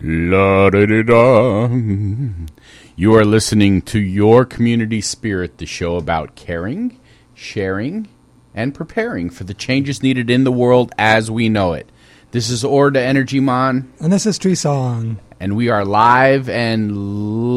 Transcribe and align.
La 0.00 0.70
da 0.70 0.86
da 0.86 1.02
da. 1.02 1.68
You 2.96 3.14
are 3.14 3.24
listening 3.24 3.82
to 3.82 3.98
Your 3.98 4.44
Community 4.44 5.00
Spirit, 5.00 5.58
the 5.58 5.66
show 5.66 5.96
about 5.96 6.34
caring, 6.36 6.98
sharing, 7.34 8.08
and 8.54 8.74
preparing 8.74 9.28
for 9.30 9.44
the 9.44 9.54
changes 9.54 10.02
needed 10.02 10.30
in 10.30 10.44
the 10.44 10.52
world 10.52 10.92
as 10.98 11.30
we 11.30 11.48
know 11.48 11.72
it. 11.72 11.88
This 12.30 12.48
is 12.50 12.62
Orda 12.62 12.96
Energy 12.98 13.40
Mon, 13.40 13.90
And 14.00 14.12
this 14.12 14.26
is 14.26 14.38
Tree 14.38 14.54
Song. 14.54 15.18
and 15.40 15.56
we 15.56 15.68
are 15.68 15.84
live 15.84 16.48
and 16.48 16.96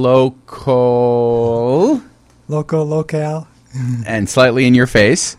local 0.03 2.01
Local, 2.47 2.85
locale. 2.85 3.47
and 4.05 4.27
slightly 4.29 4.65
in 4.65 4.73
your 4.73 4.87
face. 4.87 5.37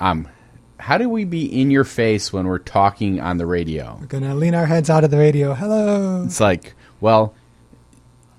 Um, 0.00 0.28
how 0.86 0.98
do 0.98 1.08
we 1.08 1.24
be 1.24 1.44
in 1.44 1.72
your 1.72 1.82
face 1.82 2.32
when 2.32 2.46
we're 2.46 2.60
talking 2.60 3.20
on 3.20 3.38
the 3.38 3.44
radio? 3.44 3.98
We're 4.00 4.06
going 4.06 4.22
to 4.22 4.36
lean 4.36 4.54
our 4.54 4.66
heads 4.66 4.88
out 4.88 5.02
of 5.02 5.10
the 5.10 5.18
radio. 5.18 5.52
Hello. 5.52 6.22
It's 6.24 6.38
like, 6.38 6.74
well, 7.00 7.34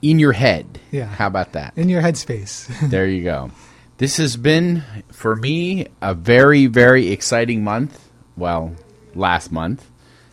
in 0.01 0.17
your 0.17 0.31
head. 0.31 0.79
Yeah. 0.89 1.07
How 1.07 1.27
about 1.27 1.52
that? 1.52 1.73
In 1.75 1.89
your 1.89 2.02
headspace. 2.02 2.89
there 2.89 3.05
you 3.05 3.25
go. 3.25 3.52
This 3.97 4.15
has 4.15 4.38
been, 4.38 4.81
for 5.11 5.35
me, 5.35 5.88
a 6.02 6.13
very, 6.13 6.67
very 6.67 7.09
exciting 7.09 7.65
month. 7.65 8.09
Well, 8.38 8.73
last 9.13 9.52
month. 9.52 9.85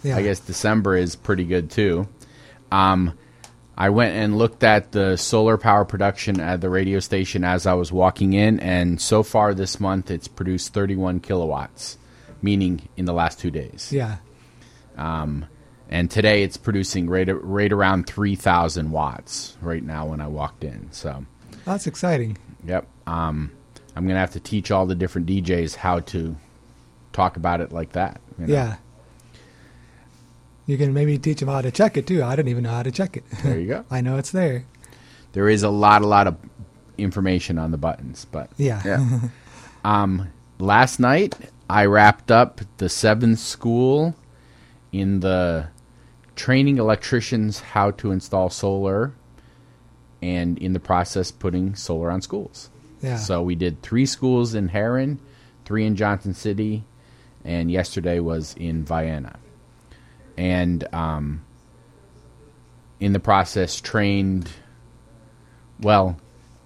yeah. 0.04 0.16
I 0.16 0.22
guess 0.22 0.38
December 0.38 0.96
is 0.96 1.16
pretty 1.16 1.44
good 1.44 1.68
too. 1.68 2.06
Um, 2.70 3.18
I 3.76 3.90
went 3.90 4.14
and 4.14 4.38
looked 4.38 4.62
at 4.62 4.92
the 4.92 5.16
solar 5.16 5.58
power 5.58 5.84
production 5.84 6.38
at 6.40 6.60
the 6.60 6.70
radio 6.70 7.00
station 7.00 7.42
as 7.42 7.66
I 7.66 7.74
was 7.74 7.90
walking 7.90 8.34
in, 8.34 8.60
and 8.60 9.00
so 9.00 9.24
far 9.24 9.52
this 9.52 9.80
month 9.80 10.12
it's 10.12 10.28
produced 10.28 10.72
31 10.72 11.18
kilowatts, 11.18 11.98
meaning 12.44 12.88
in 12.96 13.06
the 13.06 13.12
last 13.14 13.40
two 13.40 13.50
days. 13.50 13.90
Yeah. 13.90 14.16
And 14.96 16.10
today 16.10 16.42
it's 16.42 16.56
producing 16.56 17.08
right, 17.08 17.28
right 17.28 17.72
around 17.72 18.06
3,000 18.06 18.90
watts 18.90 19.56
right 19.60 19.82
now 19.82 20.06
when 20.06 20.20
I 20.20 20.26
walked 20.28 20.64
in. 20.64 20.88
So, 20.92 21.24
That's 21.64 21.86
exciting. 21.86 22.38
Yep. 22.66 22.86
Um, 23.06 23.50
I'm 23.94 24.06
gonna 24.06 24.18
have 24.18 24.32
to 24.32 24.40
teach 24.40 24.70
all 24.70 24.86
the 24.86 24.94
different 24.94 25.26
DJs 25.28 25.76
how 25.76 26.00
to 26.00 26.36
talk 27.12 27.36
about 27.36 27.60
it 27.60 27.70
like 27.70 27.92
that. 27.92 28.20
you 28.38 28.46
know? 28.46 28.52
Yeah. 28.52 28.76
You 30.66 30.78
can 30.78 30.94
maybe 30.94 31.18
teach 31.18 31.40
them 31.40 31.48
how 31.48 31.60
to 31.60 31.70
check 31.70 31.96
it 31.96 32.06
too. 32.06 32.22
I 32.24 32.34
didn't 32.34 32.48
even 32.48 32.64
know 32.64 32.70
how 32.70 32.82
to 32.82 32.90
check 32.90 33.16
it. 33.18 33.24
There 33.42 33.58
you 33.60 33.68
go. 33.68 33.84
I 33.90 34.00
know 34.00 34.16
it's 34.16 34.30
there. 34.30 34.64
There 35.32 35.48
is 35.48 35.62
a 35.62 35.68
lot, 35.68 36.02
a 36.02 36.06
lot 36.06 36.26
of 36.26 36.36
information 36.96 37.58
on 37.58 37.70
the 37.70 37.76
buttons, 37.76 38.24
but 38.30 38.48
Yeah. 38.56 38.80
yeah. 38.84 39.20
um, 39.84 40.28
last 40.58 40.98
night 40.98 41.36
I 41.68 41.86
wrapped 41.86 42.30
up 42.30 42.60
the 42.76 42.88
seventh 42.88 43.38
school 43.38 44.14
in 44.92 45.20
the 45.20 45.68
training 46.36 46.78
electricians 46.78 47.60
how 47.60 47.90
to 47.92 48.10
install 48.10 48.50
solar, 48.50 49.14
and 50.20 50.58
in 50.58 50.72
the 50.72 50.80
process 50.80 51.30
putting 51.30 51.74
solar 51.74 52.10
on 52.10 52.22
schools. 52.22 52.70
Yeah. 53.00 53.16
So 53.16 53.42
we 53.42 53.54
did 53.54 53.82
three 53.82 54.06
schools 54.06 54.54
in 54.54 54.68
Herrin, 54.68 55.18
three 55.64 55.84
in 55.84 55.96
Johnson 55.96 56.34
City, 56.34 56.84
and 57.44 57.70
yesterday 57.70 58.20
was 58.20 58.54
in 58.54 58.84
Vienna. 58.84 59.38
And 60.36 60.82
um, 60.94 61.44
in 63.00 63.12
the 63.12 63.20
process, 63.20 63.80
trained. 63.80 64.50
Well, 65.80 66.18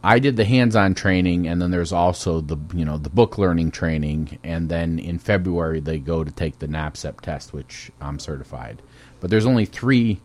I 0.02 0.20
did 0.20 0.36
the 0.36 0.44
hands-on 0.44 0.94
training, 0.94 1.48
and 1.48 1.60
then 1.60 1.70
there's 1.72 1.92
also 1.92 2.40
the 2.40 2.56
you 2.72 2.84
know 2.84 2.98
the 2.98 3.10
book 3.10 3.36
learning 3.38 3.72
training, 3.72 4.38
and 4.44 4.68
then 4.68 4.98
in 4.98 5.18
February 5.18 5.80
they 5.80 5.98
go 5.98 6.22
to 6.24 6.30
take 6.30 6.60
the 6.60 6.68
NABCEP 6.68 7.20
test, 7.20 7.52
which 7.52 7.90
I'm 8.00 8.18
certified. 8.18 8.80
But 9.20 9.30
there's 9.30 9.46
only 9.46 9.64
three 9.64 10.20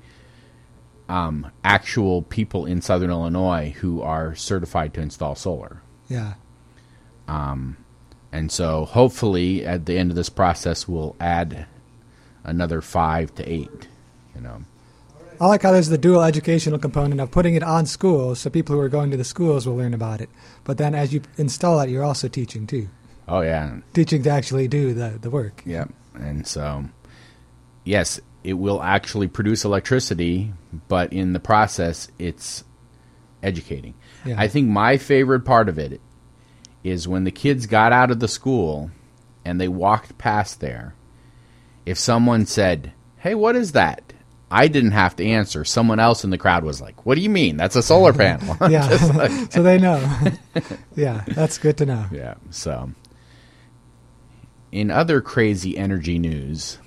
um, 1.09 1.51
actual 1.63 2.21
people 2.21 2.65
in 2.65 2.81
Southern 2.81 3.09
Illinois 3.09 3.75
who 3.79 4.01
are 4.01 4.35
certified 4.35 4.93
to 4.93 5.01
install 5.01 5.35
solar. 5.35 5.81
yeah. 6.07 6.33
Um, 7.27 7.77
And 8.31 8.51
so 8.51 8.85
hopefully 8.85 9.65
at 9.65 9.85
the 9.85 9.97
end 9.97 10.11
of 10.11 10.15
this 10.15 10.29
process 10.29 10.87
we'll 10.87 11.15
add 11.19 11.65
another 12.43 12.81
five 12.81 13.33
to 13.35 13.43
eight. 13.51 13.87
You 14.35 14.41
know. 14.41 14.63
I 15.43 15.47
like 15.47 15.63
how 15.63 15.73
there's 15.73 15.89
the 15.89 15.97
dual 15.97 16.23
educational 16.23 16.79
component 16.79 17.19
of 17.19 17.29
putting 17.29 17.55
it 17.55 17.63
on 17.63 17.85
schools 17.85 18.39
so 18.39 18.49
people 18.49 18.77
who 18.77 18.81
are 18.81 18.87
going 18.87 19.11
to 19.11 19.17
the 19.17 19.25
schools 19.25 19.67
will 19.67 19.75
learn 19.75 19.93
about 19.93 20.21
it. 20.21 20.29
But 20.63 20.77
then 20.77 20.95
as 20.95 21.13
you 21.13 21.21
install 21.37 21.81
it, 21.81 21.89
you're 21.89 22.05
also 22.05 22.29
teaching 22.29 22.65
too. 22.65 22.87
Oh 23.27 23.41
yeah. 23.41 23.79
Teaching 23.93 24.23
to 24.23 24.29
actually 24.29 24.69
do 24.69 24.93
the, 24.93 25.19
the 25.19 25.29
work. 25.29 25.61
Yep. 25.65 25.91
And 26.15 26.47
so 26.47 26.85
yes, 27.83 28.21
it 28.45 28.53
will 28.53 28.81
actually 28.81 29.27
produce 29.27 29.65
electricity, 29.65 30.53
but 30.87 31.11
in 31.11 31.33
the 31.33 31.41
process 31.41 32.09
it's 32.17 32.63
educating. 33.41 33.95
Yeah. 34.23 34.35
I 34.37 34.47
think 34.47 34.69
my 34.69 34.95
favorite 34.95 35.41
part 35.41 35.67
of 35.67 35.77
it 35.77 35.99
is 36.85 37.05
when 37.05 37.25
the 37.25 37.31
kids 37.31 37.65
got 37.65 37.91
out 37.91 38.11
of 38.11 38.21
the 38.21 38.29
school 38.29 38.91
and 39.43 39.59
they 39.59 39.67
walked 39.67 40.17
past 40.17 40.61
there. 40.61 40.95
If 41.85 41.99
someone 41.99 42.45
said, 42.45 42.93
"Hey, 43.17 43.35
what 43.35 43.57
is 43.57 43.73
that?" 43.73 44.12
I 44.53 44.67
didn't 44.67 44.91
have 44.91 45.15
to 45.17 45.25
answer. 45.25 45.65
Someone 45.65 45.99
else 45.99 46.23
in 46.23 46.29
the 46.29 46.37
crowd 46.37 46.63
was 46.63 46.79
like, 46.81 47.05
"What 47.05 47.15
do 47.15 47.21
you 47.21 47.29
mean? 47.29 47.57
That's 47.57 47.75
a 47.75 47.81
solar 47.83 48.13
panel." 48.23 48.55
Yeah. 48.69 48.87
Like- 49.15 49.51
so 49.51 49.63
they 49.63 49.79
know. 49.79 49.99
yeah, 50.95 51.23
that's 51.27 51.57
good 51.57 51.77
to 51.77 51.85
know. 51.85 52.05
yeah. 52.11 52.35
So, 52.51 52.91
in 54.71 54.91
other 54.91 55.21
crazy 55.21 55.77
energy 55.77 56.19
news, 56.19 56.77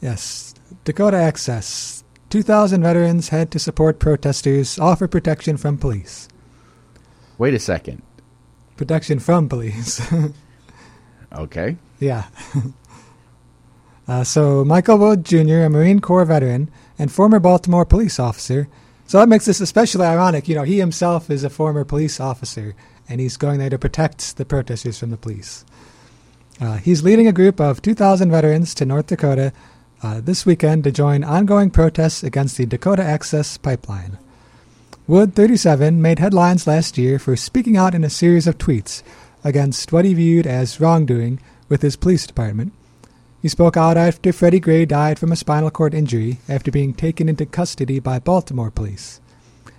Yes. 0.00 0.54
Dakota 0.84 1.16
Access. 1.16 2.04
2,000 2.30 2.82
veterans 2.82 3.28
head 3.30 3.50
to 3.52 3.58
support 3.58 3.98
protesters, 4.00 4.78
offer 4.78 5.06
protection 5.08 5.56
from 5.56 5.78
police. 5.78 6.28
wait 7.38 7.54
a 7.54 7.58
second. 7.58 8.02
Protection 8.76 9.18
from 9.20 9.48
police. 9.48 10.00
Okay. 11.32 11.76
yeah. 12.00 12.24
Uh, 14.08 14.22
so, 14.24 14.64
Michael 14.64 14.98
Wood 14.98 15.24
Jr., 15.24 15.64
a 15.64 15.70
Marine 15.70 16.00
Corps 16.00 16.24
veteran 16.24 16.70
and 16.98 17.10
former 17.10 17.40
Baltimore 17.40 17.84
police 17.84 18.20
officer. 18.20 18.68
So, 19.06 19.18
that 19.18 19.28
makes 19.28 19.46
this 19.46 19.60
especially 19.60 20.06
ironic. 20.06 20.48
You 20.48 20.54
know, 20.54 20.62
he 20.62 20.78
himself 20.78 21.28
is 21.30 21.42
a 21.42 21.50
former 21.50 21.84
police 21.84 22.20
officer, 22.20 22.74
and 23.08 23.20
he's 23.20 23.36
going 23.36 23.58
there 23.58 23.70
to 23.70 23.78
protect 23.78 24.36
the 24.36 24.44
protesters 24.44 24.98
from 24.98 25.10
the 25.10 25.16
police. 25.16 25.64
Uh, 26.60 26.76
he's 26.76 27.02
leading 27.02 27.26
a 27.26 27.32
group 27.32 27.60
of 27.60 27.82
2,000 27.82 28.30
veterans 28.30 28.74
to 28.74 28.86
North 28.86 29.08
Dakota 29.08 29.52
uh, 30.02 30.20
this 30.20 30.46
weekend 30.46 30.84
to 30.84 30.92
join 30.92 31.24
ongoing 31.24 31.70
protests 31.70 32.22
against 32.22 32.56
the 32.56 32.66
Dakota 32.66 33.02
Access 33.02 33.58
Pipeline. 33.58 34.18
Wood, 35.06 35.34
37, 35.34 36.00
made 36.00 36.18
headlines 36.18 36.66
last 36.66 36.96
year 36.96 37.18
for 37.18 37.36
speaking 37.36 37.76
out 37.76 37.94
in 37.94 38.04
a 38.04 38.10
series 38.10 38.46
of 38.46 38.58
tweets 38.58 39.02
against 39.44 39.92
what 39.92 40.04
he 40.04 40.14
viewed 40.14 40.46
as 40.46 40.80
wrongdoing 40.80 41.40
with 41.68 41.82
his 41.82 41.96
police 41.96 42.26
department. 42.26 42.72
He 43.46 43.50
spoke 43.50 43.76
out 43.76 43.96
after 43.96 44.32
Freddie 44.32 44.58
Gray 44.58 44.84
died 44.86 45.20
from 45.20 45.30
a 45.30 45.36
spinal 45.36 45.70
cord 45.70 45.94
injury 45.94 46.40
after 46.48 46.72
being 46.72 46.92
taken 46.92 47.28
into 47.28 47.46
custody 47.46 48.00
by 48.00 48.18
Baltimore 48.18 48.72
police, 48.72 49.20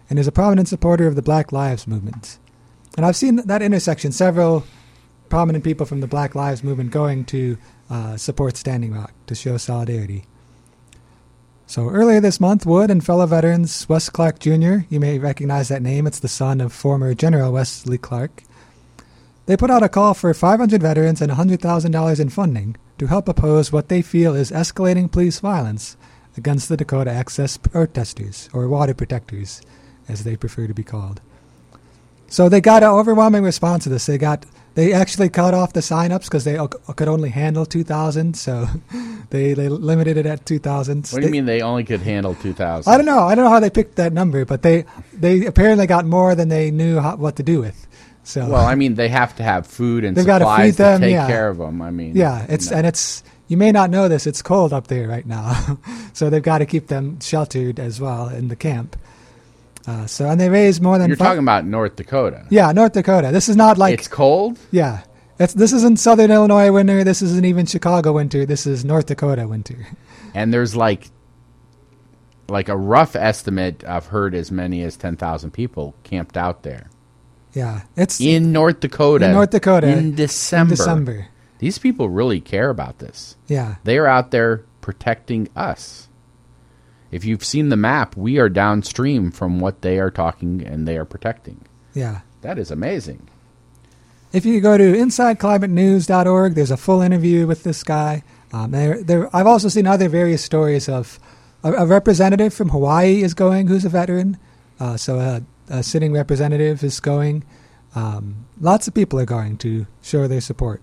and 0.10 0.18
is 0.18 0.26
a 0.26 0.32
prominent 0.32 0.70
supporter 0.70 1.06
of 1.06 1.16
the 1.16 1.22
Black 1.22 1.52
Lives 1.52 1.86
Movement. 1.86 2.40
And 2.96 3.06
I've 3.06 3.18
seen 3.18 3.36
that 3.36 3.62
intersection 3.62 4.14
several 4.14 4.64
prominent 5.28 5.66
people 5.66 5.86
from 5.86 6.00
the 6.00 6.08
Black 6.08 6.34
Lives 6.34 6.64
Movement 6.64 6.92
going 6.92 7.26
to 7.26 7.58
uh, 7.90 8.16
support 8.16 8.56
Standing 8.56 8.94
Rock 8.94 9.12
to 9.26 9.36
show 9.36 9.58
solidarity. 9.58 10.24
So 11.66 11.90
earlier 11.90 12.22
this 12.22 12.40
month, 12.40 12.66
Wood 12.66 12.90
and 12.90 13.06
fellow 13.06 13.26
veterans 13.26 13.90
Wes 13.90 14.10
Clark 14.10 14.40
Jr., 14.40 14.86
you 14.88 15.02
may 15.02 15.20
recognize 15.20 15.68
that 15.68 15.82
name, 15.82 16.08
it's 16.08 16.20
the 16.20 16.30
son 16.30 16.62
of 16.62 16.72
former 16.72 17.14
General 17.14 17.52
Wesley 17.52 17.98
Clark, 17.98 18.44
they 19.46 19.58
put 19.58 19.70
out 19.70 19.84
a 19.84 19.90
call 19.90 20.14
for 20.14 20.34
500 20.34 20.82
veterans 20.82 21.22
and 21.22 21.34
$100,000 21.34 22.20
in 22.22 22.30
funding 22.30 22.78
to 22.98 23.08
help 23.08 23.28
oppose 23.28 23.72
what 23.72 23.90
they 23.90 24.02
feel 24.02 24.36
is 24.36 24.52
escalating 24.52 25.12
police 25.12 25.40
violence 25.40 25.98
against 26.38 26.70
the 26.70 26.78
Dakota 26.78 27.12
Access 27.12 27.58
protesters, 27.58 28.50
or 28.54 28.68
water 28.68 28.94
protectors, 28.94 29.62
as 30.08 30.24
they 30.24 30.36
prefer 30.36 30.68
to 30.68 30.74
be 30.74 30.84
called. 30.84 31.22
So 32.28 32.50
they 32.50 32.62
got 32.62 32.84
an 32.84 32.90
overwhelming 32.90 33.44
response 33.44 33.84
to 33.86 33.90
this. 33.90 34.06
They 34.06 34.18
got 34.18 34.46
they 34.76 34.94
actually 34.94 35.30
cut 35.30 35.56
off 35.56 35.74
the 35.74 35.82
sign-ups 35.82 36.28
because 36.28 36.44
they 36.44 36.60
o- 36.60 36.68
could 36.68 37.08
only 37.08 37.30
handle 37.32 37.66
2,000, 37.66 38.38
so 38.38 38.68
they, 39.32 39.54
they 39.54 39.70
limited 39.70 40.18
it 40.18 40.28
at 40.28 40.46
2,000. 40.46 41.08
What 41.08 41.22
do 41.22 41.26
you 41.26 41.32
mean 41.32 41.46
they 41.46 41.62
only 41.62 41.84
could 41.84 42.02
handle 42.02 42.36
2,000? 42.36 42.92
I 42.92 42.96
don't 42.96 43.08
know. 43.08 43.22
I 43.24 43.34
don't 43.34 43.46
know 43.46 43.50
how 43.50 43.60
they 43.60 43.72
picked 43.72 43.96
that 43.96 44.14
number, 44.14 44.46
but 44.46 44.62
they 44.62 44.86
they 45.14 45.48
apparently 45.48 45.88
got 45.88 46.06
more 46.06 46.36
than 46.36 46.50
they 46.50 46.70
knew 46.70 47.00
how, 47.00 47.16
what 47.16 47.38
to 47.38 47.44
do 47.44 47.60
with. 47.60 47.88
So 48.28 48.46
Well, 48.50 48.66
I 48.66 48.76
mean, 48.76 48.96
they 48.96 49.08
have 49.08 49.38
to 49.38 49.44
have 49.44 49.66
food 49.66 50.04
and 50.04 50.16
They've 50.16 50.26
supplies 50.26 50.72
feed 50.76 50.84
them, 50.84 51.00
to 51.00 51.08
take 51.08 51.14
yeah. 51.14 51.28
care 51.28 51.48
of 51.48 51.60
them. 51.60 51.82
I 51.82 51.92
mean, 51.92 52.14
yeah, 52.14 52.46
it's 52.50 52.66
you 52.66 52.72
know. 52.72 52.78
and 52.80 52.88
it's 52.88 53.24
you 53.48 53.56
may 53.56 53.72
not 53.72 53.90
know 53.90 54.10
this. 54.10 54.28
It's 54.28 54.42
cold 54.42 54.74
up 54.74 54.88
there 54.88 55.08
right 55.08 55.26
now, 55.26 55.80
so 56.14 56.30
they've 56.30 56.44
got 56.44 56.58
to 56.58 56.66
keep 56.66 56.88
them 56.88 57.22
sheltered 57.22 57.80
as 57.80 58.02
well 58.02 58.28
in 58.28 58.50
the 58.50 58.58
camp. 58.58 58.98
Uh, 59.88 60.06
so 60.08 60.30
and 60.30 60.42
they 60.42 60.50
raise 60.50 60.82
more 60.82 60.98
than 60.98 61.08
you're 61.08 61.16
fi- 61.16 61.24
talking 61.24 61.40
about 61.40 61.66
North 61.66 61.96
Dakota. 61.96 62.46
yeah 62.50 62.74
North 62.74 62.92
Dakota. 62.92 63.30
This 63.32 63.48
is 63.48 63.56
not 63.56 63.78
like 63.78 63.94
it's 63.94 64.10
cold. 64.10 64.60
yeah. 64.72 65.04
It's, 65.40 65.54
this 65.54 65.72
isn't 65.72 66.00
Southern 66.00 66.32
Illinois 66.32 66.72
winter. 66.72 67.04
This 67.04 67.22
isn't 67.22 67.46
even 67.46 67.68
Chicago 67.68 68.14
winter. 68.14 68.46
This 68.46 68.66
is 68.66 68.84
North 68.84 69.06
Dakota 69.06 69.48
winter. 69.48 69.88
and 70.34 70.54
there's 70.54 70.76
like 70.76 71.12
like 72.50 72.68
a 72.68 72.76
rough 72.76 73.16
estimate, 73.16 73.86
I've 73.88 74.08
heard 74.08 74.36
as 74.36 74.52
many 74.52 74.82
as 74.84 74.98
10,000 74.98 75.52
people 75.52 75.96
camped 76.04 76.36
out 76.36 76.64
there 76.64 76.90
Yeah, 77.58 77.82
it's 77.96 78.22
in 78.22 78.52
North 78.52 78.80
Dakota. 78.82 79.26
In 79.26 79.32
North 79.32 79.50
Dakota, 79.50 79.88
In 79.88 80.14
December. 80.16 80.74
in 80.74 80.78
December. 80.78 81.28
These 81.60 81.80
people 81.80 82.08
really 82.10 82.40
care 82.40 82.70
about 82.70 83.00
this. 83.00 83.36
Yeah, 83.48 83.76
They 83.84 83.98
are 83.98 84.06
out 84.06 84.30
there 84.30 84.64
protecting 84.82 85.50
us. 85.56 86.08
If 87.10 87.26
you've 87.26 87.44
seen 87.44 87.70
the 87.70 87.76
map, 87.78 88.16
we 88.16 88.38
are 88.38 88.48
downstream 88.50 89.32
from 89.32 89.60
what 89.60 89.82
they 89.82 89.98
are 89.98 90.12
talking 90.12 90.62
and 90.64 90.88
they 90.88 90.98
are 90.98 91.06
protecting. 91.06 91.66
yeah. 91.94 92.22
That 92.42 92.60
is 92.60 92.70
amazing. 92.70 93.28
If 94.32 94.46
you 94.46 94.62
go 94.62 94.78
to 94.78 94.84
InsideClimateNews.org, 94.94 96.54
there's 96.54 96.70
a 96.72 96.78
full 96.78 97.02
interview 97.02 97.48
with 97.48 97.64
this 97.64 97.84
guy. 97.84 98.24
Um, 98.54 98.72
there, 98.72 99.02
there, 99.04 99.36
I've 99.36 99.48
also 99.48 99.68
seen 99.70 99.88
other 99.88 100.08
various 100.08 100.44
stories 100.44 100.88
of 100.88 101.20
a, 101.64 101.74
a 101.74 101.86
representative 101.88 102.54
from 102.54 102.70
Hawaii 102.70 103.24
is 103.24 103.34
going 103.34 103.68
who's 103.68 103.86
a 103.86 103.90
veteran. 103.90 104.38
Uh, 104.80 104.98
so 104.98 105.18
a, 105.20 105.42
a 105.70 105.84
sitting 105.84 106.14
representative 106.14 106.84
is 106.84 107.00
going. 107.00 107.44
Um, 107.96 108.46
lots 108.60 108.88
of 108.88 108.94
people 108.94 109.20
are 109.20 109.26
going 109.26 109.58
to 109.58 109.88
show 110.02 110.28
their 110.28 110.42
support. 110.42 110.82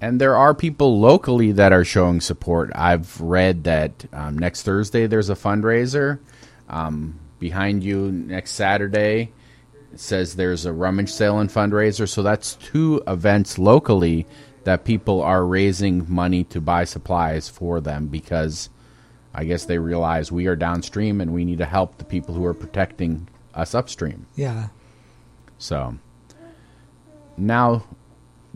And 0.00 0.20
there 0.20 0.36
are 0.36 0.54
people 0.54 0.98
locally 1.00 1.52
that 1.52 1.72
are 1.72 1.84
showing 1.84 2.20
support. 2.20 2.72
I've 2.74 3.20
read 3.20 3.64
that 3.64 4.04
um, 4.12 4.36
next 4.36 4.62
Thursday 4.62 5.06
there's 5.06 5.30
a 5.30 5.34
fundraiser. 5.34 6.18
Um, 6.68 7.20
behind 7.38 7.84
you 7.84 8.10
next 8.10 8.52
Saturday 8.52 9.32
it 9.92 10.00
says 10.00 10.34
there's 10.34 10.64
a 10.64 10.72
rummage 10.72 11.10
sale 11.10 11.38
and 11.38 11.50
fundraiser. 11.50 12.08
So 12.08 12.22
that's 12.22 12.54
two 12.56 13.02
events 13.06 13.58
locally 13.58 14.26
that 14.64 14.84
people 14.84 15.22
are 15.22 15.44
raising 15.44 16.10
money 16.12 16.44
to 16.44 16.60
buy 16.60 16.84
supplies 16.84 17.48
for 17.48 17.80
them 17.80 18.08
because 18.08 18.70
I 19.34 19.44
guess 19.44 19.64
they 19.66 19.78
realize 19.78 20.32
we 20.32 20.46
are 20.46 20.56
downstream 20.56 21.20
and 21.20 21.32
we 21.32 21.44
need 21.44 21.58
to 21.58 21.64
help 21.64 21.98
the 21.98 22.04
people 22.04 22.34
who 22.34 22.44
are 22.44 22.54
protecting 22.54 23.28
us 23.54 23.74
upstream. 23.74 24.26
Yeah, 24.34 24.68
So, 25.58 25.96
now 27.36 27.84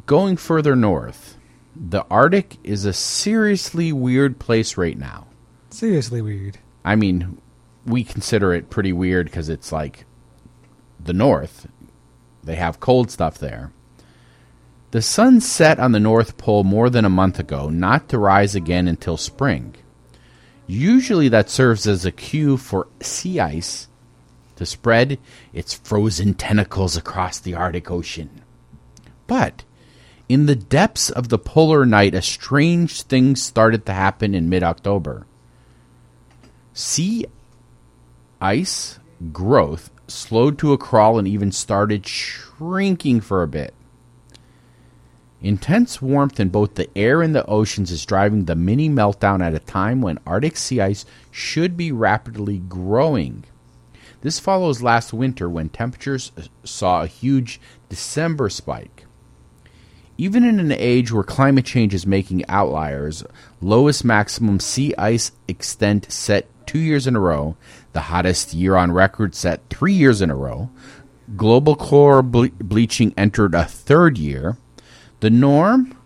going 0.07 0.37
further 0.37 0.77
north, 0.77 1.37
the 1.75 2.05
Arctic 2.11 2.57
is 2.65 2.85
a 2.85 2.93
seriously 2.93 3.93
weird 3.93 4.39
place 4.39 4.77
right 4.77 4.99
now. 4.99 5.27
seriously 5.71 6.23
weird. 6.23 6.59
I 6.85 6.97
mean, 6.97 7.39
we 7.85 8.05
consider 8.05 8.53
it 8.55 8.71
pretty 8.71 8.93
weird 8.93 9.27
because 9.27 9.49
it's 9.49 9.73
like 9.73 10.05
the 10.99 11.13
north. 11.13 11.67
They 12.45 12.55
have 12.57 12.81
cold 12.81 13.11
stuff 13.11 13.39
there. 13.39 13.73
The 14.93 15.03
sun 15.03 15.41
set 15.41 15.79
on 15.79 15.93
the 15.93 16.01
North 16.01 16.39
Pole 16.39 16.65
more 16.65 16.89
than 16.89 17.05
a 17.05 17.11
month 17.11 17.39
ago, 17.39 17.69
not 17.69 18.09
to 18.09 18.19
rise 18.19 18.55
again 18.55 18.89
until 18.89 19.17
spring. 19.17 19.75
Usually 20.67 21.29
that 21.29 21.51
serves 21.51 21.87
as 21.87 22.05
a 22.07 22.13
cue 22.13 22.57
for 22.57 22.87
sea 23.01 23.41
ice 23.41 23.89
to 24.57 24.67
spread 24.67 25.19
its 25.53 25.75
frozen 25.75 26.35
tentacles 26.35 26.97
across 26.97 27.39
the 27.39 27.55
Arctic 27.55 27.91
Ocean. 27.91 28.43
But 29.27 29.65
in 30.29 30.47
the 30.47 30.57
depths 30.57 31.11
of 31.11 31.29
the 31.29 31.39
polar 31.39 31.87
night, 31.87 32.15
a 32.15 32.23
strange 32.23 33.03
thing 33.03 33.37
started 33.37 33.87
to 33.87 33.93
happen 33.93 34.35
in 34.35 34.49
mid 34.49 34.63
October. 34.63 35.27
Sea 36.73 37.27
ice 38.41 38.99
growth 39.33 39.91
slowed 40.09 40.59
to 40.59 40.73
a 40.73 40.79
crawl 40.79 41.19
and 41.19 41.27
even 41.27 41.53
started 41.53 42.07
shrinking 42.07 43.21
for 43.21 43.43
a 43.43 43.49
bit. 43.49 43.73
Intense 45.41 46.01
warmth 46.01 46.41
in 46.41 46.49
both 46.49 46.75
the 46.75 46.89
air 46.97 47.23
and 47.23 47.35
the 47.35 47.47
oceans 47.47 47.91
is 47.91 48.07
driving 48.07 48.45
the 48.47 48.57
mini 48.57 48.89
meltdown 48.89 49.45
at 49.45 49.55
a 49.55 49.59
time 49.59 50.01
when 50.01 50.19
Arctic 50.27 50.57
sea 50.57 50.81
ice 50.81 51.05
should 51.31 51.77
be 51.77 51.93
rapidly 51.93 52.59
growing. 52.59 53.45
This 54.27 54.41
follows 54.41 54.83
last 54.83 55.13
winter 55.13 55.49
when 55.49 55.69
temperatures 55.69 56.33
uh, 56.37 56.43
saw 56.65 57.03
a 57.03 57.07
huge 57.07 57.61
December 57.89 58.49
spike. 58.49 59.07
Even 60.19 60.43
in 60.43 60.59
an 60.59 60.73
age 60.73 61.13
where 61.13 61.23
climate 61.23 61.65
change 61.65 61.95
is 61.95 62.09
making 62.09 62.45
outliers, 62.49 63.23
lowest 63.61 64.05
maximum 64.05 64.59
sea 64.59 64.93
ice 64.99 65.31
extent 65.47 66.11
set 66.11 66.49
two 66.67 66.81
years 66.81 67.07
in 67.07 67.15
a 67.15 67.21
row, 67.21 67.57
the 67.93 68.01
hottest 68.01 68.53
year 68.53 68.75
on 68.75 68.91
record 68.91 69.37
set 69.37 69.61
three 69.71 69.93
years 69.93 70.21
in 70.21 70.29
a 70.29 70.35
row, 70.35 70.71
global 71.37 71.77
core 71.77 72.21
ble- 72.21 72.49
bleaching 72.59 73.15
entered 73.17 73.55
a 73.55 73.65
third 73.65 74.19
year, 74.19 74.57
the 75.21 75.31
norm? 75.31 75.97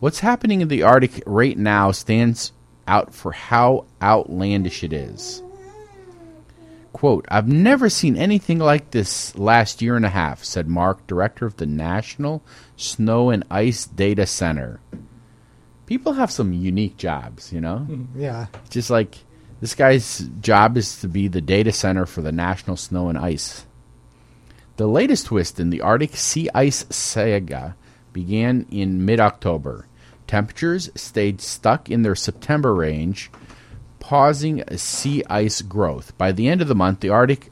What's 0.00 0.20
happening 0.20 0.60
in 0.60 0.68
the 0.68 0.82
Arctic 0.82 1.22
right 1.24 1.56
now 1.56 1.92
stands 1.92 2.52
out 2.86 3.14
for 3.14 3.32
how 3.32 3.86
outlandish 4.02 4.84
it 4.84 4.92
is. 4.92 5.42
Quote, 6.96 7.26
I've 7.28 7.46
never 7.46 7.90
seen 7.90 8.16
anything 8.16 8.58
like 8.58 8.92
this 8.92 9.36
last 9.36 9.82
year 9.82 9.96
and 9.96 10.06
a 10.06 10.08
half, 10.08 10.42
said 10.42 10.66
Mark, 10.66 11.06
director 11.06 11.44
of 11.44 11.58
the 11.58 11.66
National 11.66 12.42
Snow 12.74 13.28
and 13.28 13.44
Ice 13.50 13.84
Data 13.84 14.24
Center. 14.24 14.80
People 15.84 16.14
have 16.14 16.30
some 16.30 16.54
unique 16.54 16.96
jobs, 16.96 17.52
you 17.52 17.60
know? 17.60 17.86
Mm-hmm. 17.86 18.18
Yeah, 18.18 18.46
Just 18.70 18.88
like 18.88 19.18
this 19.60 19.74
guy's 19.74 20.20
job 20.40 20.78
is 20.78 20.98
to 21.02 21.06
be 21.06 21.28
the 21.28 21.42
data 21.42 21.70
center 21.70 22.06
for 22.06 22.22
the 22.22 22.32
National 22.32 22.78
Snow 22.78 23.10
and 23.10 23.18
Ice. 23.18 23.66
The 24.78 24.86
latest 24.86 25.26
twist 25.26 25.60
in 25.60 25.68
the 25.68 25.82
Arctic 25.82 26.16
sea 26.16 26.48
ice 26.54 26.86
saga 26.88 27.76
began 28.14 28.64
in 28.70 29.04
mid 29.04 29.20
October. 29.20 29.86
Temperatures 30.26 30.88
stayed 30.94 31.42
stuck 31.42 31.90
in 31.90 32.00
their 32.00 32.14
September 32.14 32.74
range, 32.74 33.30
pausing 34.06 34.62
sea 34.76 35.24
ice 35.28 35.62
growth. 35.62 36.16
By 36.16 36.30
the 36.30 36.46
end 36.46 36.62
of 36.62 36.68
the 36.68 36.76
month, 36.76 37.00
the 37.00 37.08
Arctic 37.08 37.50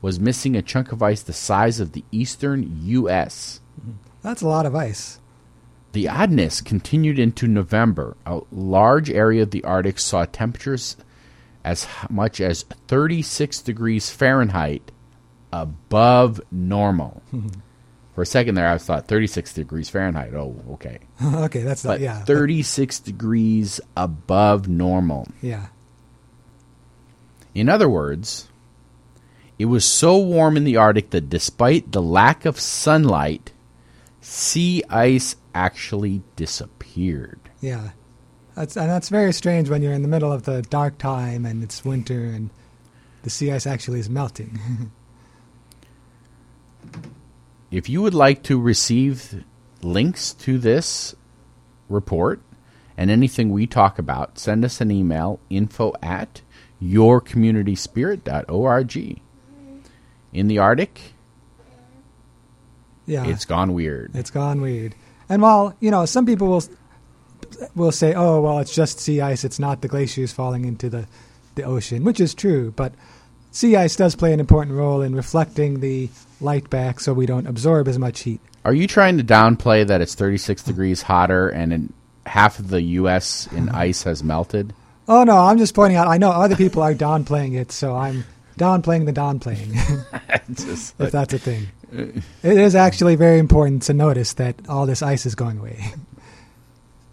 was 0.00 0.20
missing 0.20 0.54
a 0.54 0.62
chunk 0.62 0.92
of 0.92 1.02
ice 1.02 1.22
the 1.22 1.32
size 1.32 1.80
of 1.80 1.90
the 1.90 2.04
eastern 2.12 2.78
U.S. 2.84 3.58
that's 4.22 4.42
a 4.42 4.46
lot 4.46 4.64
of 4.64 4.76
ice. 4.76 5.18
The 5.92 6.08
oddness 6.08 6.60
continued 6.60 7.18
into 7.18 7.48
November. 7.48 8.16
A 8.24 8.40
large 8.52 9.10
area 9.10 9.42
of 9.42 9.50
the 9.50 9.64
Arctic 9.64 9.98
saw 9.98 10.24
temperatures 10.24 10.96
as 11.64 11.88
much 12.08 12.40
as 12.40 12.62
36 12.86 13.60
degrees 13.62 14.08
Fahrenheit 14.08 14.92
above 15.52 16.40
normal. 16.52 17.22
For 18.14 18.22
a 18.22 18.26
second 18.26 18.54
there, 18.54 18.68
I 18.68 18.78
thought 18.78 19.08
36 19.08 19.52
degrees 19.54 19.88
Fahrenheit. 19.90 20.32
Oh, 20.34 20.62
okay. 20.72 20.98
okay, 21.24 21.62
that's 21.62 21.82
But 21.82 21.94
not, 21.94 22.00
yeah, 22.00 22.24
36 22.24 23.00
degrees 23.00 23.80
above 23.96 24.68
normal. 24.68 25.26
yeah, 25.42 25.66
In 27.54 27.68
other 27.68 27.88
words, 27.88 28.48
it 29.58 29.66
was 29.66 29.84
so 29.84 30.18
warm 30.18 30.56
in 30.56 30.64
the 30.64 30.76
Arctic 30.76 31.10
that 31.10 31.28
despite 31.28 31.92
the 31.92 32.02
lack 32.02 32.44
of 32.44 32.60
sunlight, 32.60 33.52
sea 34.20 34.82
ice 34.88 35.36
actually 35.54 36.22
disappeared. 36.36 37.40
yeah. 37.60 37.90
That's 38.54 38.76
and 38.76 38.90
that's 38.90 39.08
very 39.08 39.32
strange 39.32 39.70
when 39.70 39.82
you're 39.82 39.92
in 39.92 40.02
the 40.02 40.08
middle 40.08 40.32
of 40.32 40.42
the 40.42 40.62
dark 40.62 40.98
time 40.98 41.46
and 41.46 41.62
it's 41.62 41.84
winter 41.84 42.24
and 42.24 42.50
the 43.22 43.30
sea 43.30 43.52
ice 43.52 43.68
actually 43.68 44.00
is 44.00 44.10
melting. 44.10 44.90
If 47.70 47.88
you 47.88 48.00
would 48.00 48.14
like 48.14 48.42
to 48.44 48.58
receive 48.58 49.44
links 49.82 50.32
to 50.34 50.58
this 50.58 51.14
report 51.88 52.40
and 52.96 53.10
anything 53.10 53.50
we 53.50 53.66
talk 53.66 53.98
about, 53.98 54.38
send 54.38 54.64
us 54.64 54.80
an 54.80 54.90
email 54.90 55.38
info 55.50 55.92
at 56.02 56.40
yourcommunityspirit.org. 56.82 59.20
In 60.30 60.46
the 60.46 60.58
Arctic, 60.58 61.00
yeah, 63.06 63.26
it's 63.26 63.46
gone 63.46 63.72
weird. 63.72 64.10
It's 64.14 64.30
gone 64.30 64.60
weird. 64.60 64.94
And 65.28 65.42
while 65.42 65.74
you 65.80 65.90
know, 65.90 66.04
some 66.04 66.26
people 66.26 66.48
will 66.48 66.62
will 67.74 67.92
say, 67.92 68.12
"Oh, 68.14 68.42
well, 68.42 68.58
it's 68.58 68.74
just 68.74 69.00
sea 69.00 69.22
ice. 69.22 69.42
It's 69.44 69.58
not 69.58 69.80
the 69.80 69.88
glaciers 69.88 70.32
falling 70.32 70.66
into 70.66 70.90
the 70.90 71.06
the 71.54 71.62
ocean," 71.62 72.04
which 72.04 72.20
is 72.20 72.34
true. 72.34 72.74
But 72.76 72.92
sea 73.50 73.74
ice 73.76 73.96
does 73.96 74.14
play 74.14 74.34
an 74.34 74.40
important 74.40 74.76
role 74.76 75.00
in 75.00 75.14
reflecting 75.14 75.80
the 75.80 76.10
light 76.40 76.68
back, 76.68 77.00
so 77.00 77.14
we 77.14 77.24
don't 77.26 77.46
absorb 77.46 77.88
as 77.88 77.98
much 77.98 78.20
heat. 78.20 78.40
Are 78.64 78.74
you 78.74 78.86
trying 78.86 79.16
to 79.16 79.24
downplay 79.24 79.86
that 79.86 80.02
it's 80.02 80.14
36 80.14 80.62
degrees 80.62 81.02
hotter 81.02 81.48
and 81.48 81.72
in 81.72 81.92
half 82.26 82.58
of 82.58 82.68
the 82.68 82.82
U.S. 82.82 83.48
in 83.52 83.68
ice 83.70 84.02
has 84.02 84.22
melted? 84.22 84.74
Oh 85.08 85.24
no, 85.24 85.36
I'm 85.38 85.58
just 85.58 85.74
pointing 85.74 85.96
out. 85.96 86.06
I 86.06 86.18
know 86.18 86.30
other 86.30 86.54
people 86.56 86.82
are 86.82 86.94
downplaying 86.94 87.54
it, 87.58 87.72
so 87.72 87.96
I'm 87.96 88.24
downplaying 88.58 89.06
the 89.06 89.12
downplaying, 89.12 89.74
Just- 90.54 90.94
if 91.00 91.10
that's 91.10 91.32
a 91.34 91.38
thing. 91.38 91.68
It 92.42 92.58
is 92.58 92.74
actually 92.74 93.16
very 93.16 93.38
important 93.38 93.82
to 93.84 93.94
notice 93.94 94.34
that 94.34 94.56
all 94.68 94.84
this 94.84 95.00
ice 95.00 95.24
is 95.24 95.34
going 95.34 95.58
away. 95.58 95.94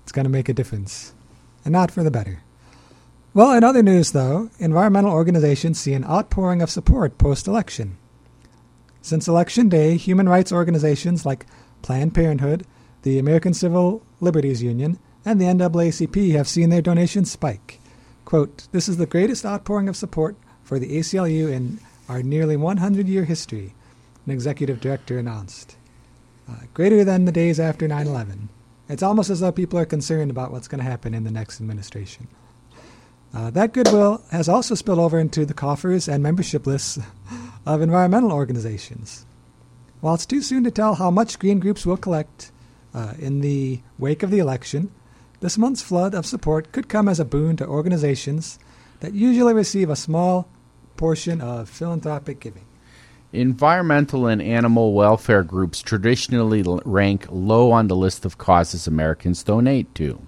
it's 0.04 0.12
going 0.12 0.26
to 0.26 0.30
make 0.30 0.50
a 0.50 0.54
difference, 0.54 1.14
and 1.64 1.72
not 1.72 1.92
for 1.92 2.04
the 2.04 2.12
better. 2.12 2.42
Well, 3.34 3.54
in 3.54 3.64
other 3.64 3.82
news, 3.82 4.12
though, 4.12 4.50
environmental 4.60 5.14
organizations 5.14 5.80
see 5.80 5.94
an 5.94 6.04
outpouring 6.04 6.62
of 6.62 6.70
support 6.70 7.18
post 7.18 7.48
election. 7.48 7.98
Since 9.02 9.30
Election 9.30 9.70
Day, 9.70 9.96
human 9.96 10.28
rights 10.28 10.52
organizations 10.52 11.26
like 11.26 11.46
Planned 11.82 12.14
Parenthood, 12.14 12.66
the 13.04 13.18
American 13.18 13.54
Civil 13.54 14.02
Liberties 14.20 14.62
Union, 14.62 15.00
and 15.24 15.40
the 15.40 15.46
NAACP 15.46 16.34
have 16.34 16.50
seen 16.50 16.70
their 16.70 16.82
donations 16.82 17.32
spike. 17.32 17.80
Quote, 18.36 18.68
This 18.74 18.90
is 18.90 18.98
the 18.98 19.06
greatest 19.06 19.46
outpouring 19.46 19.88
of 19.88 19.96
support 19.96 20.36
for 20.62 20.78
the 20.78 20.98
ACLU 20.98 21.50
in 21.50 21.80
our 22.10 22.22
nearly 22.22 22.58
100 22.58 23.08
year 23.08 23.24
history, 23.24 23.74
an 24.26 24.34
executive 24.34 24.82
director 24.82 25.18
announced. 25.18 25.78
Uh, 26.46 26.56
greater 26.74 27.06
than 27.06 27.24
the 27.24 27.32
days 27.32 27.62
after 27.62 27.88
9 27.88 28.06
11. 28.06 28.50
It's 28.90 29.02
almost 29.02 29.30
as 29.30 29.40
though 29.40 29.54
people 29.54 29.80
are 29.80 29.86
concerned 29.86 30.32
about 30.32 30.52
what's 30.52 30.68
going 30.68 30.84
to 30.84 30.92
happen 30.92 31.14
in 31.14 31.24
the 31.24 31.32
next 31.32 31.62
administration. 31.62 32.28
Uh, 33.34 33.52
that 33.52 33.72
goodwill 33.72 34.22
has 34.32 34.50
also 34.50 34.76
spilled 34.76 35.00
over 35.00 35.18
into 35.18 35.46
the 35.46 35.54
coffers 35.54 36.10
and 36.10 36.22
membership 36.22 36.68
lists 36.68 37.00
of 37.66 37.82
environmental 37.82 38.34
organizations. 38.34 39.26
While 40.02 40.16
it's 40.16 40.26
too 40.26 40.42
soon 40.42 40.66
to 40.66 40.72
tell 40.72 40.96
how 40.96 41.10
much 41.10 41.40
green 41.40 41.62
groups 41.62 41.86
will 41.86 41.96
collect 41.96 42.52
uh, 42.94 43.14
in 43.18 43.40
the 43.40 43.80
wake 43.98 44.24
of 44.24 44.30
the 44.30 44.40
election, 44.40 44.92
this 45.46 45.60
month's 45.60 45.84
flood 45.84 46.16
of 46.16 46.26
support 46.26 46.72
could 46.72 46.90
come 46.90 47.08
as 47.08 47.20
a 47.20 47.24
boon 47.24 47.56
to 47.56 47.68
organizations 47.68 48.58
that 49.02 49.14
usually 49.14 49.54
receive 49.54 49.92
a 49.92 49.96
small 49.96 50.50
portion 50.98 51.40
of 51.40 51.70
philanthropic 51.70 52.40
giving. 52.40 52.66
Environmental 53.32 54.26
and 54.26 54.42
animal 54.42 54.94
welfare 54.94 55.44
groups 55.44 55.84
traditionally 55.84 56.64
rank 56.84 57.28
low 57.30 57.72
on 57.72 57.88
the 57.88 57.96
list 57.96 58.26
of 58.26 58.40
causes 58.40 58.88
Americans 58.88 59.44
donate 59.44 59.94
to. 59.94 60.20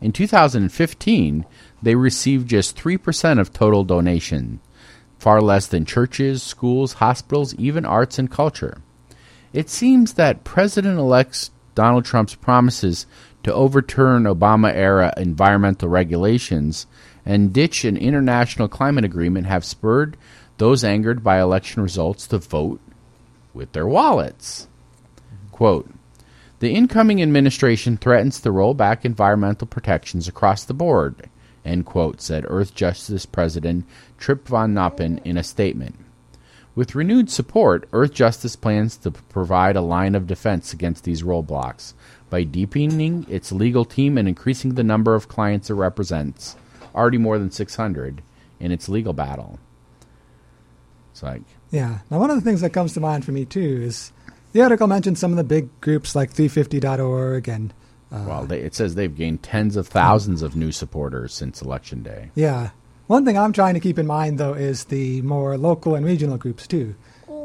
In 0.00 0.10
2015, 0.10 1.46
they 1.80 1.94
received 1.94 2.48
just 2.48 2.76
3% 2.76 3.38
of 3.38 3.52
total 3.52 3.84
donation, 3.84 4.58
far 5.20 5.40
less 5.40 5.68
than 5.68 5.84
churches, 5.84 6.42
schools, 6.42 6.94
hospitals, 6.94 7.54
even 7.54 7.84
arts 7.84 8.18
and 8.18 8.28
culture. 8.28 8.78
It 9.52 9.70
seems 9.70 10.14
that 10.14 10.42
President 10.42 10.98
elect 10.98 11.50
Donald 11.76 12.04
Trump's 12.04 12.34
promises 12.34 13.06
to 13.48 13.54
overturn 13.54 14.24
Obama 14.24 14.70
era 14.74 15.10
environmental 15.16 15.88
regulations 15.88 16.86
and 17.24 17.50
ditch 17.50 17.82
an 17.82 17.96
international 17.96 18.68
climate 18.68 19.06
agreement 19.06 19.46
have 19.46 19.64
spurred 19.64 20.18
those 20.58 20.84
angered 20.84 21.24
by 21.24 21.40
election 21.40 21.82
results 21.82 22.26
to 22.26 22.36
vote 22.36 22.78
with 23.54 23.72
their 23.72 23.86
wallets. 23.86 24.68
Quote 25.50 25.88
The 26.58 26.74
incoming 26.74 27.22
administration 27.22 27.96
threatens 27.96 28.38
to 28.42 28.52
roll 28.52 28.74
back 28.74 29.06
environmental 29.06 29.66
protections 29.66 30.28
across 30.28 30.66
the 30.66 30.74
board, 30.74 31.30
end 31.64 31.86
quote, 31.86 32.20
said 32.20 32.44
Earthjustice 32.44 33.32
President 33.32 33.86
Trip 34.18 34.46
Van 34.46 34.74
Noppen 34.74 35.24
in 35.24 35.38
a 35.38 35.42
statement. 35.42 35.94
With 36.74 36.94
renewed 36.94 37.30
support, 37.30 37.90
Earthjustice 37.92 38.60
plans 38.60 38.98
to 38.98 39.10
provide 39.10 39.74
a 39.74 39.80
line 39.80 40.14
of 40.14 40.26
defense 40.26 40.74
against 40.74 41.04
these 41.04 41.22
roadblocks 41.22 41.94
by 42.30 42.42
deepening 42.44 43.26
its 43.28 43.52
legal 43.52 43.84
team 43.84 44.18
and 44.18 44.28
increasing 44.28 44.74
the 44.74 44.84
number 44.84 45.14
of 45.14 45.28
clients 45.28 45.70
it 45.70 45.74
represents, 45.74 46.56
already 46.94 47.18
more 47.18 47.38
than 47.38 47.50
600, 47.50 48.22
in 48.60 48.72
its 48.72 48.88
legal 48.88 49.12
battle. 49.12 49.58
It's 51.12 51.22
like. 51.22 51.42
Yeah. 51.70 51.98
Now, 52.10 52.18
one 52.18 52.30
of 52.30 52.36
the 52.36 52.42
things 52.42 52.60
that 52.60 52.70
comes 52.70 52.94
to 52.94 53.00
mind 53.00 53.24
for 53.24 53.32
me, 53.32 53.44
too, 53.44 53.80
is 53.82 54.12
the 54.52 54.62
article 54.62 54.86
mentioned 54.86 55.18
some 55.18 55.32
of 55.32 55.36
the 55.36 55.44
big 55.44 55.68
groups 55.80 56.14
like 56.14 56.32
350.org 56.32 57.48
and. 57.48 57.74
Uh, 58.10 58.24
well, 58.26 58.44
they, 58.46 58.60
it 58.60 58.74
says 58.74 58.94
they've 58.94 59.14
gained 59.14 59.42
tens 59.42 59.76
of 59.76 59.86
thousands 59.86 60.42
of 60.42 60.56
new 60.56 60.72
supporters 60.72 61.34
since 61.34 61.60
Election 61.60 62.02
Day. 62.02 62.30
Yeah. 62.34 62.70
One 63.06 63.24
thing 63.24 63.36
I'm 63.36 63.52
trying 63.52 63.74
to 63.74 63.80
keep 63.80 63.98
in 63.98 64.06
mind, 64.06 64.38
though, 64.38 64.54
is 64.54 64.84
the 64.84 65.22
more 65.22 65.58
local 65.58 65.94
and 65.94 66.06
regional 66.06 66.36
groups, 66.36 66.66
too. 66.66 66.94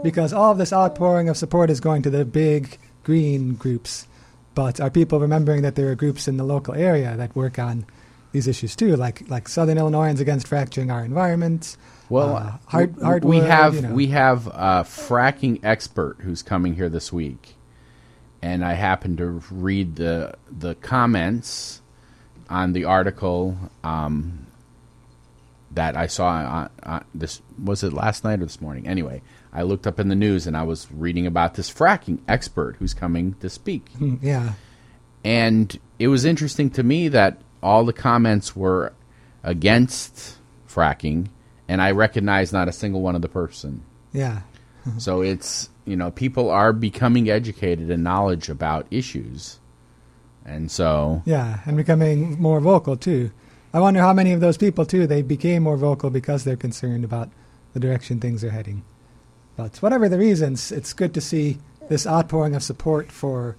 Because 0.03 0.33
all 0.33 0.51
of 0.51 0.57
this 0.57 0.73
outpouring 0.73 1.29
of 1.29 1.37
support 1.37 1.69
is 1.69 1.79
going 1.79 2.01
to 2.03 2.09
the 2.09 2.25
big 2.25 2.77
green 3.03 3.55
groups. 3.55 4.07
But 4.55 4.79
are 4.79 4.89
people 4.89 5.19
remembering 5.19 5.63
that 5.63 5.75
there 5.75 5.89
are 5.89 5.95
groups 5.95 6.27
in 6.27 6.37
the 6.37 6.43
local 6.43 6.73
area 6.73 7.15
that 7.17 7.35
work 7.35 7.57
on 7.57 7.85
these 8.31 8.47
issues, 8.47 8.75
too, 8.75 8.95
like, 8.95 9.27
like 9.29 9.47
Southern 9.47 9.77
Illinoisans 9.77 10.19
Against 10.19 10.47
Fracturing 10.47 10.91
Our 10.91 11.03
Environment? 11.03 11.77
Well, 12.09 12.35
uh, 12.35 12.51
hard, 12.67 12.95
hardwood, 13.01 13.29
we 13.29 13.39
have 13.39 13.75
you 13.75 13.81
know. 13.81 13.93
we 13.93 14.07
have 14.07 14.47
a 14.47 14.85
fracking 14.85 15.63
expert 15.63 16.17
who's 16.19 16.43
coming 16.43 16.75
here 16.75 16.89
this 16.89 17.11
week, 17.11 17.55
and 18.41 18.63
I 18.63 18.73
happened 18.73 19.17
to 19.19 19.41
read 19.49 19.95
the 19.95 20.35
the 20.51 20.75
comments 20.75 21.81
on 22.49 22.73
the 22.73 22.83
article 22.83 23.57
um, 23.83 24.45
that 25.73 25.97
I 25.97 26.07
saw 26.07 26.27
on, 26.27 26.69
on, 26.83 27.05
this 27.13 27.41
was 27.61 27.83
it 27.83 27.93
last 27.93 28.23
night 28.23 28.41
or 28.41 28.45
this 28.45 28.61
morning. 28.61 28.87
Anyway, 28.87 29.21
I 29.51 29.63
looked 29.63 29.87
up 29.87 29.99
in 29.99 30.07
the 30.07 30.15
news 30.15 30.47
and 30.47 30.55
I 30.55 30.63
was 30.63 30.91
reading 30.91 31.27
about 31.27 31.55
this 31.55 31.71
fracking 31.71 32.19
expert 32.27 32.75
who's 32.77 32.93
coming 32.93 33.33
to 33.35 33.49
speak. 33.49 33.89
Hmm, 33.97 34.15
yeah, 34.21 34.53
and 35.23 35.77
it 35.99 36.07
was 36.07 36.25
interesting 36.25 36.69
to 36.71 36.83
me 36.83 37.07
that 37.09 37.39
all 37.61 37.85
the 37.85 37.93
comments 37.93 38.55
were 38.55 38.93
against 39.43 40.37
fracking, 40.67 41.27
and 41.67 41.81
I 41.81 41.91
recognize 41.91 42.51
not 42.51 42.67
a 42.67 42.73
single 42.73 43.01
one 43.01 43.15
of 43.15 43.21
the 43.21 43.29
person. 43.29 43.83
Yeah. 44.11 44.41
so 44.97 45.21
it's 45.21 45.69
you 45.85 45.95
know 45.95 46.11
people 46.11 46.49
are 46.49 46.73
becoming 46.73 47.29
educated 47.29 47.89
and 47.89 48.03
knowledge 48.03 48.49
about 48.49 48.87
issues, 48.91 49.59
and 50.45 50.69
so 50.71 51.21
yeah, 51.25 51.59
and 51.65 51.77
becoming 51.77 52.39
more 52.39 52.59
vocal 52.59 52.97
too. 52.97 53.31
I 53.73 53.79
wonder 53.79 54.01
how 54.01 54.13
many 54.13 54.31
of 54.33 54.39
those 54.39 54.57
people 54.57 54.85
too 54.85 55.07
they 55.07 55.21
became 55.21 55.63
more 55.63 55.77
vocal 55.77 56.09
because 56.09 56.43
they're 56.43 56.55
concerned 56.55 57.03
about 57.03 57.29
the 57.73 57.79
direction 57.79 58.19
things 58.19 58.43
are 58.43 58.51
heading. 58.51 58.83
But 59.57 59.77
whatever 59.77 60.07
the 60.07 60.17
reasons, 60.17 60.71
it's 60.71 60.93
good 60.93 61.13
to 61.15 61.21
see 61.21 61.57
this 61.89 62.05
outpouring 62.07 62.55
of 62.55 62.63
support 62.63 63.11
for 63.11 63.55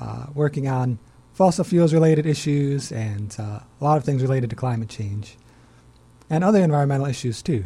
uh, 0.00 0.26
working 0.34 0.68
on 0.68 0.98
fossil 1.34 1.64
fuels 1.64 1.92
related 1.92 2.26
issues 2.26 2.90
and 2.92 3.34
uh, 3.38 3.60
a 3.80 3.84
lot 3.84 3.98
of 3.98 4.04
things 4.04 4.22
related 4.22 4.50
to 4.50 4.56
climate 4.56 4.88
change 4.88 5.36
and 6.30 6.42
other 6.42 6.62
environmental 6.62 7.06
issues 7.06 7.42
too. 7.42 7.64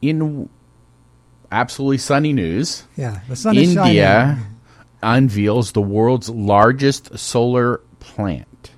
In 0.00 0.48
absolutely 1.50 1.98
sunny 1.98 2.32
news, 2.32 2.84
yeah, 2.96 3.20
the 3.28 3.34
sun 3.34 3.56
India 3.56 4.38
unveils 5.02 5.72
the 5.72 5.80
world's 5.80 6.28
largest 6.28 7.18
solar 7.18 7.80
plant. 8.00 8.72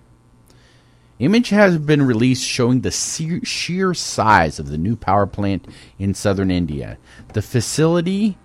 Image 1.18 1.50
has 1.50 1.76
been 1.76 2.02
released 2.02 2.46
showing 2.46 2.80
the 2.80 2.90
sheer 2.90 3.92
size 3.92 4.58
of 4.58 4.68
the 4.68 4.78
new 4.78 4.96
power 4.96 5.26
plant 5.26 5.68
in 5.98 6.14
southern 6.14 6.50
India. 6.50 6.96
The 7.34 7.42
facility 7.42 8.38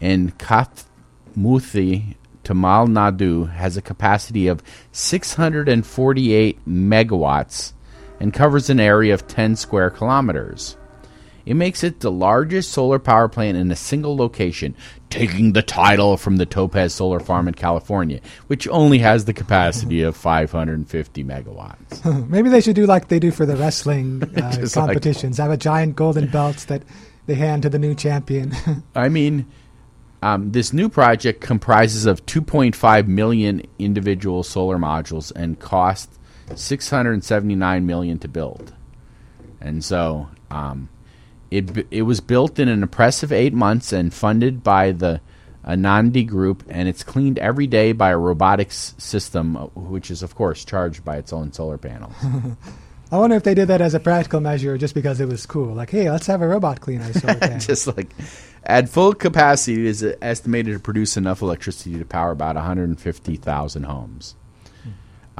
in 0.00 0.30
Kamuthi, 0.32 2.14
Tamil 2.44 2.86
Nadu, 2.86 3.50
has 3.50 3.76
a 3.76 3.82
capacity 3.82 4.46
of 4.46 4.62
648 4.92 6.64
megawatts 6.68 7.72
and 8.20 8.32
covers 8.32 8.70
an 8.70 8.78
area 8.78 9.12
of 9.12 9.26
10 9.26 9.56
square 9.56 9.90
kilometers. 9.90 10.76
It 11.46 11.54
makes 11.54 11.82
it 11.82 12.00
the 12.00 12.10
largest 12.10 12.72
solar 12.72 12.98
power 12.98 13.28
plant 13.28 13.56
in 13.56 13.70
a 13.70 13.76
single 13.76 14.16
location, 14.16 14.74
taking 15.08 15.52
the 15.52 15.62
title 15.62 16.16
from 16.16 16.36
the 16.36 16.46
Topaz 16.46 16.94
Solar 16.94 17.20
Farm 17.20 17.48
in 17.48 17.54
California, 17.54 18.20
which 18.46 18.68
only 18.68 18.98
has 18.98 19.24
the 19.24 19.32
capacity 19.32 20.02
of 20.02 20.16
550 20.16 21.24
megawatts. 21.24 22.28
Maybe 22.28 22.48
they 22.48 22.60
should 22.60 22.76
do 22.76 22.86
like 22.86 23.08
they 23.08 23.18
do 23.18 23.30
for 23.30 23.46
the 23.46 23.56
wrestling 23.56 24.22
uh, 24.36 24.66
competitions 24.72 25.38
like, 25.38 25.44
have 25.46 25.52
a 25.52 25.56
giant 25.56 25.96
golden 25.96 26.26
belt 26.28 26.58
that 26.68 26.82
they 27.26 27.34
hand 27.34 27.62
to 27.62 27.68
the 27.68 27.78
new 27.78 27.94
champion. 27.94 28.52
I 28.94 29.08
mean, 29.08 29.46
um, 30.22 30.52
this 30.52 30.72
new 30.72 30.88
project 30.88 31.40
comprises 31.40 32.06
of 32.06 32.24
2.5 32.26 33.06
million 33.06 33.62
individual 33.78 34.42
solar 34.42 34.76
modules 34.78 35.32
and 35.34 35.58
cost 35.58 36.10
679 36.54 37.86
million 37.86 38.18
to 38.18 38.28
build. 38.28 38.74
And 39.60 39.84
so, 39.84 40.28
um, 40.50 40.88
it 41.50 41.86
it 41.90 42.02
was 42.02 42.20
built 42.20 42.58
in 42.58 42.68
an 42.68 42.82
impressive 42.82 43.32
eight 43.32 43.52
months 43.52 43.92
and 43.92 44.12
funded 44.12 44.62
by 44.62 44.92
the 44.92 45.20
Adani 45.64 46.26
Group, 46.26 46.64
and 46.68 46.88
it's 46.88 47.02
cleaned 47.02 47.38
every 47.38 47.66
day 47.66 47.92
by 47.92 48.10
a 48.10 48.18
robotics 48.18 48.94
system, 48.98 49.56
uh, 49.56 49.66
which 49.74 50.10
is 50.10 50.22
of 50.22 50.34
course 50.34 50.64
charged 50.64 51.04
by 51.04 51.16
its 51.16 51.32
own 51.32 51.52
solar 51.52 51.78
panels. 51.78 52.14
I 53.12 53.18
wonder 53.18 53.34
if 53.34 53.42
they 53.42 53.54
did 53.54 53.66
that 53.68 53.80
as 53.80 53.94
a 53.94 54.00
practical 54.00 54.40
measure, 54.40 54.78
just 54.78 54.94
because 54.94 55.20
it 55.20 55.26
was 55.26 55.44
cool. 55.44 55.74
Like, 55.74 55.90
hey, 55.90 56.08
let's 56.08 56.28
have 56.28 56.42
a 56.42 56.48
robot 56.48 56.80
clean 56.80 57.02
our 57.02 57.12
solar 57.12 57.34
panels. 57.40 57.66
just 57.66 57.86
like 57.88 58.08
at 58.62 58.88
full 58.88 59.14
capacity, 59.14 59.80
it 59.80 59.86
is 59.86 60.06
estimated 60.22 60.74
to 60.74 60.78
produce 60.80 61.16
enough 61.16 61.42
electricity 61.42 61.98
to 61.98 62.04
power 62.04 62.30
about 62.30 62.54
150,000 62.54 63.82
homes 63.82 64.36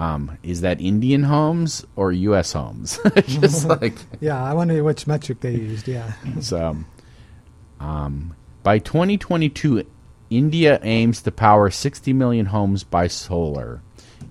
um, 0.01 0.39
is 0.43 0.63
that 0.63 0.81
Indian 0.81 1.25
homes 1.25 1.85
or 1.95 2.11
U.S. 2.11 2.55
homes? 2.55 2.99
Just 3.27 3.69
like 3.83 3.97
yeah, 4.19 4.43
I 4.43 4.55
wonder 4.55 4.83
which 4.83 5.07
metric 5.07 5.41
they 5.41 5.53
used. 5.53 5.87
Yeah. 5.87 6.15
so, 6.41 6.75
um, 7.79 8.35
by 8.63 8.79
2022, 8.79 9.85
India 10.31 10.81
aims 10.83 11.21
to 11.23 11.31
power 11.31 11.69
60 11.69 12.15
million 12.15 12.47
homes 12.47 12.83
by 12.83 13.09
solar, 13.09 13.83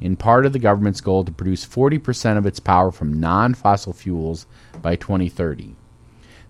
in 0.02 0.16
part 0.16 0.48
of 0.48 0.54
the 0.54 0.60
government's 0.60 1.02
goal 1.02 1.24
to 1.24 1.32
produce 1.32 1.68
40% 1.68 2.40
of 2.40 2.48
its 2.48 2.60
power 2.60 2.92
from 2.92 3.20
non-fossil 3.20 3.94
fuels 3.94 4.48
by 4.82 4.96
2030. 4.96 5.76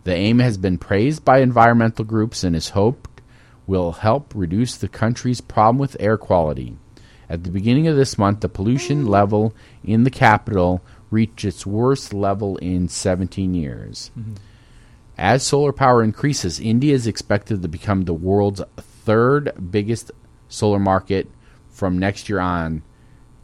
The 0.06 0.14
aim 0.14 0.40
has 0.40 0.58
been 0.58 0.78
praised 0.78 1.26
by 1.26 1.40
environmental 1.40 2.06
groups 2.06 2.46
and 2.46 2.56
is 2.56 2.70
hoped 2.70 3.22
will 3.68 3.92
help 3.92 4.32
reduce 4.34 4.78
the 4.78 4.88
country's 4.88 5.42
problem 5.42 5.78
with 5.78 5.98
air 6.00 6.18
quality 6.18 6.78
At 7.30 7.44
the 7.44 7.52
beginning 7.52 7.88
of 7.88 7.96
this 7.96 8.18
month, 8.18 8.40
the 8.40 8.50
pollution 8.50 9.06
level 9.06 9.54
in 9.84 10.04
the 10.04 10.10
capital 10.10 10.82
reached 11.12 11.46
its 11.46 11.66
worst 11.66 12.14
level 12.14 12.58
in 12.58 12.88
17 12.88 13.54
years. 13.54 14.12
As 15.18 15.44
solar 15.44 15.72
power 15.74 16.02
increases, 16.02 16.60
India 16.60 16.94
is 16.94 17.06
expected 17.06 17.62
to 17.62 17.68
become 17.68 18.06
the 18.06 18.14
world's 18.14 18.62
third 18.78 19.54
biggest 19.72 20.12
solar 20.48 20.80
market 20.80 21.30
from 21.70 22.00
next 22.00 22.30
year 22.30 22.40
on, 22.40 22.82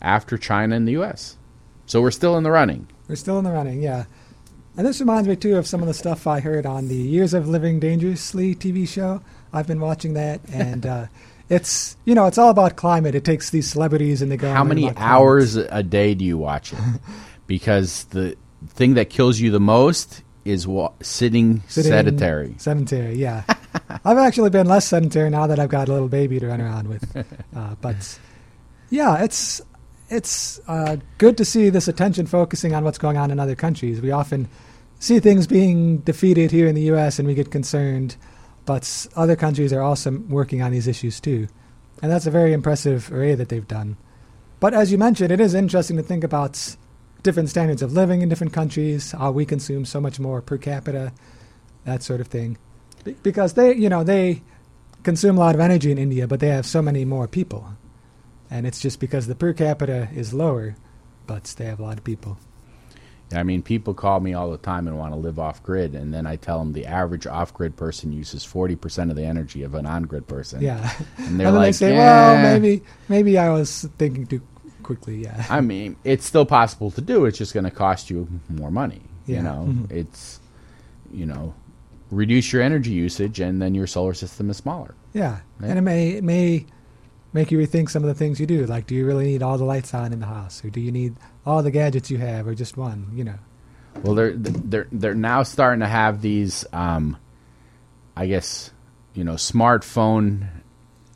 after 0.02 0.38
China 0.38 0.76
and 0.76 0.88
the 0.88 0.94
U.S. 0.94 1.38
So 1.86 2.02
we're 2.02 2.12
still 2.12 2.38
in 2.38 2.44
the 2.44 2.52
running. 2.52 2.88
We're 3.08 3.16
still 3.16 3.38
in 3.38 3.44
the 3.44 3.52
running, 3.52 3.82
yeah. 3.82 4.06
And 4.78 4.86
this 4.86 5.00
reminds 5.00 5.28
me 5.28 5.36
too 5.36 5.58
of 5.58 5.68
some 5.68 5.82
of 5.82 5.88
the 5.88 5.94
stuff 5.94 6.28
I 6.28 6.40
heard 6.40 6.66
on 6.66 6.88
the 6.88 6.96
Years 6.96 7.34
of 7.34 7.48
Living 7.48 7.80
Dangerously 7.80 8.56
TV 8.56 8.88
show. 8.88 9.22
I've 9.54 9.68
been 9.68 9.80
watching 9.80 10.16
that, 10.16 10.42
and 10.52 10.86
uh, 10.86 11.06
it's 11.50 11.96
you 12.06 12.16
know 12.16 12.26
it's 12.26 12.38
all 12.38 12.50
about 12.50 12.76
climate. 12.76 13.16
It 13.16 13.24
takes 13.26 13.50
these 13.50 13.70
celebrities 13.70 14.22
and 14.22 14.32
they 14.32 14.38
go. 14.38 14.52
How 14.52 14.64
many 14.64 14.92
hours 14.98 15.56
a 15.56 15.84
day 15.84 16.14
do 16.16 16.26
you 16.26 16.38
watch 16.38 16.74
it? 16.74 16.80
because 17.48 18.06
the 18.06 18.36
thing 18.68 18.96
that 18.96 19.10
kills 19.10 19.40
you 19.40 19.52
the 19.52 19.60
most 19.60 20.24
is 20.44 20.68
wa- 20.68 20.92
sitting, 21.02 21.62
Sitting- 21.68 21.92
sedentary. 21.92 22.56
Sedentary, 22.58 23.16
yeah. 23.16 23.44
I've 24.06 24.18
actually 24.18 24.50
been 24.52 24.68
less 24.68 24.88
sedentary 24.88 25.30
now 25.30 25.48
that 25.48 25.60
I've 25.60 25.70
got 25.70 25.90
a 25.90 25.94
little 25.94 26.08
baby 26.08 26.40
to 26.40 26.48
run 26.48 26.62
around 26.62 26.88
with. 26.88 27.04
Uh, 27.56 27.74
but 27.80 28.20
yeah, 28.90 29.24
it's 29.24 29.62
it's 30.10 30.60
uh, 30.68 30.98
good 31.18 31.38
to 31.38 31.46
see 31.46 31.70
this 31.70 31.88
attention 31.88 32.26
focusing 32.26 32.76
on 32.76 32.84
what's 32.84 32.98
going 32.98 33.16
on 33.18 33.32
in 33.32 33.40
other 33.40 33.56
countries. 33.56 34.02
We 34.02 34.12
often 34.12 34.50
see 35.00 35.20
things 35.22 35.48
being 35.48 36.00
defeated 36.00 36.52
here 36.52 36.68
in 36.68 36.76
the 36.76 36.82
U.S. 36.84 37.18
and 37.18 37.26
we 37.28 37.34
get 37.34 37.50
concerned, 37.52 38.18
but 38.66 39.08
other 39.16 39.36
countries 39.36 39.72
are 39.74 39.82
also 39.82 40.20
working 40.30 40.62
on 40.62 40.72
these 40.72 40.88
issues 40.88 41.20
too, 41.20 41.48
and 42.02 42.12
that's 42.12 42.26
a 42.26 42.32
very 42.32 42.54
impressive 42.54 43.12
array 43.12 43.36
that 43.36 43.50
they've 43.50 43.68
done. 43.68 43.98
But 44.60 44.74
as 44.74 44.92
you 44.92 44.98
mentioned, 44.98 45.32
it 45.32 45.42
is 45.42 45.54
interesting 45.54 45.98
to 45.98 46.04
think 46.04 46.24
about 46.24 46.76
different 47.24 47.50
standards 47.50 47.82
of 47.82 47.94
living 47.94 48.22
in 48.22 48.30
different 48.30 48.54
countries, 48.54 49.12
how 49.12 49.32
we 49.32 49.46
consume 49.46 49.86
so 49.86 50.00
much 50.00 50.20
more 50.20 50.42
per 50.42 50.58
capita, 50.58 51.12
that 51.84 52.04
sort 52.04 52.22
of 52.22 52.28
thing. 52.28 52.58
Be- 53.04 53.16
Because 53.24 53.54
they, 53.54 53.76
you 53.76 53.90
know, 53.90 54.04
they 54.04 54.44
consume 55.04 55.38
a 55.38 55.40
lot 55.40 55.56
of 55.56 55.62
energy 55.62 55.92
in 55.92 55.98
India, 55.98 56.28
but 56.28 56.40
they 56.40 56.50
have 56.50 56.66
so 56.66 56.82
many 56.82 57.06
more 57.06 57.28
people. 57.28 57.68
And 58.50 58.66
it's 58.66 58.80
just 58.80 59.00
because 59.00 59.28
the 59.28 59.36
per 59.36 59.54
capita 59.54 60.08
is 60.14 60.34
lower, 60.34 60.76
but 61.28 61.44
they 61.58 61.66
have 61.66 61.80
a 61.80 61.84
lot 61.84 61.98
of 61.98 62.04
people. 62.04 62.38
I 63.34 63.42
mean, 63.44 63.64
people 63.64 63.94
call 63.94 64.20
me 64.20 64.34
all 64.34 64.52
the 64.52 64.58
time 64.58 64.88
and 64.88 64.98
want 65.00 65.14
to 65.14 65.20
live 65.20 65.40
off 65.40 65.64
grid, 65.64 65.96
and 65.96 66.14
then 66.14 66.28
I 66.28 66.36
tell 66.36 66.60
them 66.60 66.74
the 66.74 66.86
average 66.86 67.26
off 67.26 67.54
grid 67.54 67.76
person 67.76 68.12
uses 68.14 68.46
40% 68.46 69.10
of 69.10 69.16
the 69.16 69.24
energy 69.24 69.64
of 69.64 69.74
an 69.74 69.86
on 69.88 70.04
grid 70.04 70.28
person. 70.28 70.62
Yeah. 70.62 70.92
And 71.18 71.40
they're 71.40 71.48
and 71.48 71.56
like, 71.56 71.66
they 71.68 71.72
say, 71.72 71.96
"Eh." 71.96 71.98
well, 71.98 72.42
maybe 72.60 72.84
maybe 73.10 73.38
I 73.38 73.50
was 73.50 73.90
thinking 73.98 74.28
too 74.28 74.42
quickly, 74.84 75.24
yeah. 75.24 75.46
I 75.50 75.62
mean, 75.62 75.96
it's 76.04 76.26
still 76.26 76.46
possible 76.46 76.92
to 76.92 77.02
do. 77.02 77.26
It's 77.26 77.38
just 77.40 77.54
going 77.56 77.64
to 77.64 77.72
cost 77.72 78.12
you 78.12 78.28
more 78.50 78.70
money. 78.70 79.02
Yeah. 79.26 79.38
You 79.38 79.44
know, 79.44 79.66
Mhm. 79.70 79.92
it's, 79.92 80.40
you 81.12 81.26
know, 81.26 81.56
reduce 82.12 82.54
your 82.54 82.62
energy 82.62 82.92
usage, 82.92 83.40
and 83.40 83.60
then 83.60 83.74
your 83.74 83.88
solar 83.88 84.14
system 84.14 84.52
is 84.52 84.58
smaller. 84.58 84.94
Yeah. 85.14 85.40
Yeah. 85.62 85.68
And 85.70 85.80
it 85.80 85.82
may 85.82 86.10
it 86.10 86.24
may 86.24 86.66
make 87.36 87.52
you 87.52 87.58
rethink 87.60 87.90
some 87.92 88.02
of 88.04 88.08
the 88.08 88.16
things 88.16 88.40
you 88.40 88.48
do. 88.48 88.66
Like 88.66 88.88
do 88.88 88.96
you 88.96 89.06
really 89.06 89.26
need 89.26 89.44
all 89.44 89.58
the 89.58 89.64
lights 89.66 89.94
on 89.94 90.12
in 90.14 90.20
the 90.22 90.26
house? 90.26 90.64
Or 90.66 90.70
do 90.72 90.80
you 90.80 90.92
need 90.92 91.16
all 91.46 91.62
the 91.62 91.70
gadgets 91.72 92.10
you 92.10 92.18
have 92.18 92.48
or 92.48 92.56
just 92.56 92.78
one, 92.78 93.12
you 93.14 93.24
know? 93.24 93.38
Well, 94.04 94.16
they're 94.16 94.34
they're 94.36 94.88
they're 94.92 95.14
now 95.14 95.44
starting 95.44 95.82
to 95.82 95.88
have 95.88 96.22
these, 96.22 96.66
um, 96.74 97.18
I 98.16 98.28
guess, 98.28 98.72
you 99.14 99.24
know, 99.24 99.34
smartphone 99.36 100.48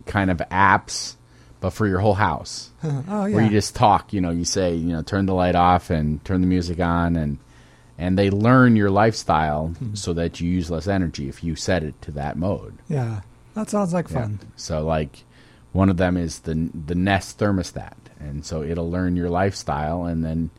kind 0.05 0.31
of 0.31 0.37
apps, 0.51 1.15
but 1.59 1.71
for 1.71 1.85
your 1.87 1.99
whole 1.99 2.13
house, 2.15 2.71
oh 2.83 3.25
yeah. 3.25 3.35
where 3.35 3.43
you 3.43 3.49
just 3.49 3.75
talk. 3.75 4.13
You 4.13 4.21
know, 4.21 4.29
you 4.31 4.45
say, 4.45 4.73
you 4.75 4.93
know, 4.93 5.01
turn 5.01 5.25
the 5.25 5.33
light 5.33 5.55
off 5.55 5.89
and 5.89 6.23
turn 6.25 6.41
the 6.41 6.47
music 6.47 6.79
on, 6.79 7.15
and 7.17 7.37
and 7.97 8.17
they 8.17 8.29
learn 8.29 8.77
your 8.77 8.89
lifestyle 8.89 9.67
Hmm. 9.77 9.93
so 9.95 10.13
that 10.13 10.39
you 10.39 10.49
use 10.49 10.71
less 10.71 10.87
energy 10.87 11.27
if 11.27 11.43
you 11.43 11.55
set 11.55 11.83
it 11.83 12.01
to 12.03 12.11
that 12.11 12.37
mode. 12.37 12.77
yeah. 12.87 13.21
That 13.55 13.69
sounds 13.69 13.93
like 13.93 14.09
Yeah. 14.09 14.21
fun. 14.21 14.39
So 14.55 14.85
like 14.85 15.25
one 15.71 15.89
of 15.89 15.97
them 15.97 16.17
is 16.17 16.39
the 16.39 16.69
the 16.73 16.95
Nest 16.95 17.37
thermostat, 17.37 17.95
and 18.19 18.45
so 18.45 18.63
it'll 18.63 18.89
learn 18.89 19.15
your 19.15 19.29
lifestyle, 19.29 20.05
and 20.05 20.23
then 20.23 20.49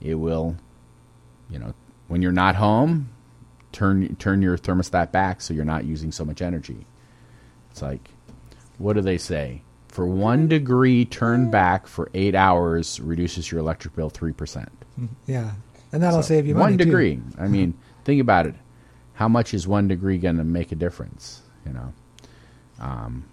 it 0.00 0.14
will, 0.14 0.56
you 1.48 1.58
know, 1.58 1.74
when 2.08 2.22
you're 2.22 2.32
not 2.32 2.56
home, 2.56 3.10
turn 3.72 4.16
turn 4.16 4.42
your 4.42 4.56
thermostat 4.56 5.12
back 5.12 5.40
so 5.40 5.54
you're 5.54 5.64
not 5.64 5.84
using 5.84 6.12
so 6.12 6.24
much 6.24 6.40
energy. 6.42 6.86
It's 7.70 7.82
like, 7.82 8.10
what 8.78 8.94
do 8.94 9.00
they 9.00 9.18
say? 9.18 9.62
For 9.88 10.06
one 10.06 10.46
degree 10.46 11.04
turn 11.04 11.50
back 11.50 11.86
for 11.86 12.08
eight 12.14 12.34
hours 12.34 13.00
reduces 13.00 13.50
your 13.50 13.60
electric 13.60 13.96
bill 13.96 14.10
three 14.10 14.32
percent. 14.32 14.70
Yeah. 15.26 15.52
And 15.92 16.02
that'll 16.02 16.22
save 16.22 16.46
you 16.46 16.54
money. 16.54 16.72
One 16.72 16.78
too. 16.78 16.84
degree. 16.84 17.20
I 17.38 17.48
mean, 17.48 17.74
think 18.04 18.20
about 18.20 18.46
it. 18.46 18.54
How 19.14 19.28
much 19.28 19.52
is 19.52 19.66
one 19.66 19.88
degree 19.88 20.18
going 20.18 20.36
to 20.36 20.44
make 20.44 20.72
a 20.72 20.76
difference? 20.76 21.42
You 21.66 21.72
know, 21.72 21.92
um, 22.80 23.24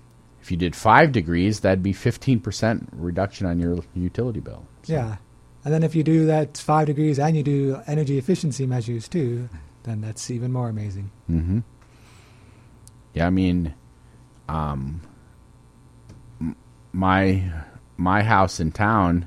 if 0.48 0.52
you 0.52 0.56
did 0.56 0.78
five 0.78 1.12
degrees, 1.12 1.60
that'd 1.60 1.84
be 1.84 1.92
fifteen 1.92 2.40
percent 2.40 2.88
reduction 2.94 3.46
on 3.46 3.60
your 3.60 3.80
utility 3.94 4.40
bill. 4.40 4.66
So- 4.84 4.94
Yeah. 4.94 5.18
And 5.66 5.74
then 5.74 5.84
if 5.84 5.94
you 5.94 6.04
do 6.04 6.26
that 6.28 6.58
five 6.58 6.86
degrees 6.88 7.20
and 7.20 7.36
you 7.36 7.44
do 7.44 7.82
energy 7.86 8.18
efficiency 8.18 8.66
measures 8.66 9.10
too, 9.10 9.50
then 9.84 10.00
that's 10.00 10.32
even 10.32 10.54
more 10.54 10.70
amazing. 10.70 11.12
Mm-hmm. 11.30 11.60
Yeah, 13.14 13.28
I 13.28 13.30
mean, 13.30 13.74
um, 14.48 15.02
my 16.94 17.52
my 17.98 18.24
house 18.24 18.62
in 18.62 18.72
town. 18.72 19.26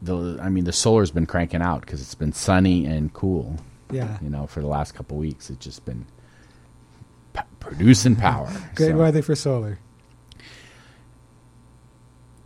The 0.00 0.38
I 0.40 0.48
mean, 0.48 0.62
the 0.64 0.72
solar's 0.72 1.10
been 1.10 1.26
cranking 1.26 1.60
out 1.62 1.80
because 1.80 2.00
it's 2.00 2.14
been 2.14 2.32
sunny 2.32 2.86
and 2.86 3.12
cool. 3.12 3.56
Yeah. 3.90 4.18
You 4.22 4.30
know, 4.30 4.46
for 4.46 4.60
the 4.60 4.68
last 4.68 4.94
couple 4.94 5.16
weeks, 5.16 5.50
it's 5.50 5.64
just 5.64 5.84
been 5.84 6.04
producing 7.64 8.16
power. 8.16 8.48
Great 8.74 8.90
So- 8.92 8.96
weather 8.96 9.22
for 9.22 9.34
solar. 9.34 9.78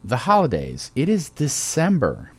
the 0.05 0.17
holidays. 0.19 0.91
It 0.95 1.09
is 1.09 1.29
December. 1.31 2.31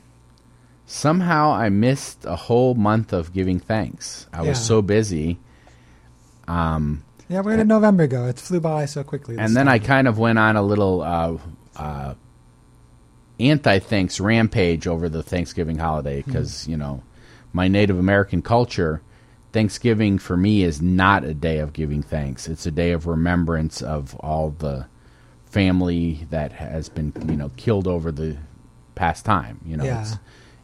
Somehow 0.86 1.52
I 1.54 1.70
missed 1.70 2.26
a 2.26 2.36
whole 2.36 2.74
month 2.74 3.14
of 3.14 3.32
giving 3.34 3.60
thanks. 3.60 4.26
I 4.34 4.42
Yeah. 4.44 4.50
was 4.50 4.60
so 4.60 4.82
busy. 4.82 5.38
Um, 6.48 7.04
Yeah, 7.28 7.42
where 7.42 7.58
did 7.58 7.68
November 7.68 8.08
go? 8.08 8.26
It 8.26 8.40
flew 8.40 8.60
by 8.60 8.86
so 8.86 9.04
quickly. 9.04 9.38
and 9.38 9.56
then 9.56 9.68
I 9.68 9.78
kind 9.78 10.08
of 10.08 10.18
went 10.18 10.40
on 10.40 10.56
a 10.56 10.64
little 10.64 11.02
uh, 11.02 11.38
uh, 11.76 12.14
anti-thanks 13.40 14.20
rampage 14.20 14.88
over 14.88 15.08
the 15.10 15.22
Thanksgiving 15.22 15.78
holiday 15.78 16.24
because 16.24 16.68
you 16.68 16.76
know 16.76 17.04
my 17.54 17.68
Native 17.68 18.00
American 18.00 18.42
culture. 18.42 19.02
Thanksgiving 19.52 20.20
for 20.20 20.38
me 20.38 20.64
is 20.64 20.82
not 20.82 21.24
a 21.24 21.34
day 21.34 21.58
of 21.60 21.74
giving 21.74 22.04
thanks. 22.04 22.48
It's 22.48 22.66
a 22.66 22.72
day 22.72 22.92
of 22.92 23.08
remembrance 23.08 23.82
of 23.82 24.16
all 24.16 24.52
the 24.52 24.86
family 25.46 26.28
that 26.30 26.52
has 26.54 26.90
been 26.90 27.12
you 27.28 27.36
know 27.36 27.50
killed 27.58 27.88
over 27.88 28.12
the 28.12 28.38
past 28.96 29.26
time. 29.26 29.60
You 29.66 29.78
know, 29.78 29.84
Yeah. 29.86 30.02
it's 30.02 30.18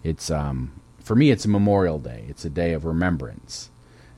it's 0.04 0.32
um 0.32 0.80
for 1.00 1.15
me 1.15 1.32
it's 1.32 1.45
a 1.45 1.50
Memorial 1.50 1.98
Day. 2.00 2.26
It's 2.30 2.45
a 2.45 2.50
day 2.50 2.74
of 2.74 2.86
remembrance, 2.86 3.69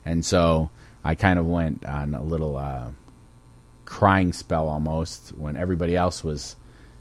and 0.04 0.24
so 0.24 0.70
I 1.04 1.14
kind 1.14 1.38
of 1.38 1.46
went 1.46 1.84
on 1.86 2.14
a 2.14 2.22
little 2.22 2.56
uh, 2.58 2.88
crying 3.86 4.32
spell 4.34 4.68
almost 4.68 5.30
when 5.30 5.56
everybody 5.56 5.96
else 5.96 6.22
was 6.22 6.56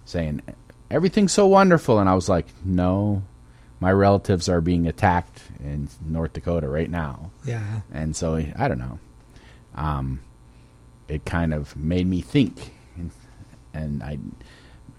saying 0.06 0.41
everything's 0.89 1.34
so 1.34 1.45
wonderful, 1.47 1.99
and 1.99 2.08
I 2.10 2.13
was 2.15 2.30
like, 2.30 2.45
no, 2.63 3.23
my 3.79 3.91
relatives 3.91 4.49
are 4.49 4.61
being 4.61 4.87
attacked 4.87 5.41
in 5.59 5.87
North 6.05 6.33
Dakota 6.33 6.67
right 6.67 6.89
now, 6.89 7.31
Yeah. 7.45 7.81
and 7.93 8.15
so 8.15 8.35
I 8.35 8.67
don't 8.67 8.79
know. 8.79 8.99
Um, 9.75 10.19
it 11.07 11.25
kind 11.25 11.53
of 11.53 11.75
made 11.77 12.07
me 12.07 12.21
think, 12.21 12.71
and, 12.97 13.11
and 13.73 14.03
I 14.03 14.17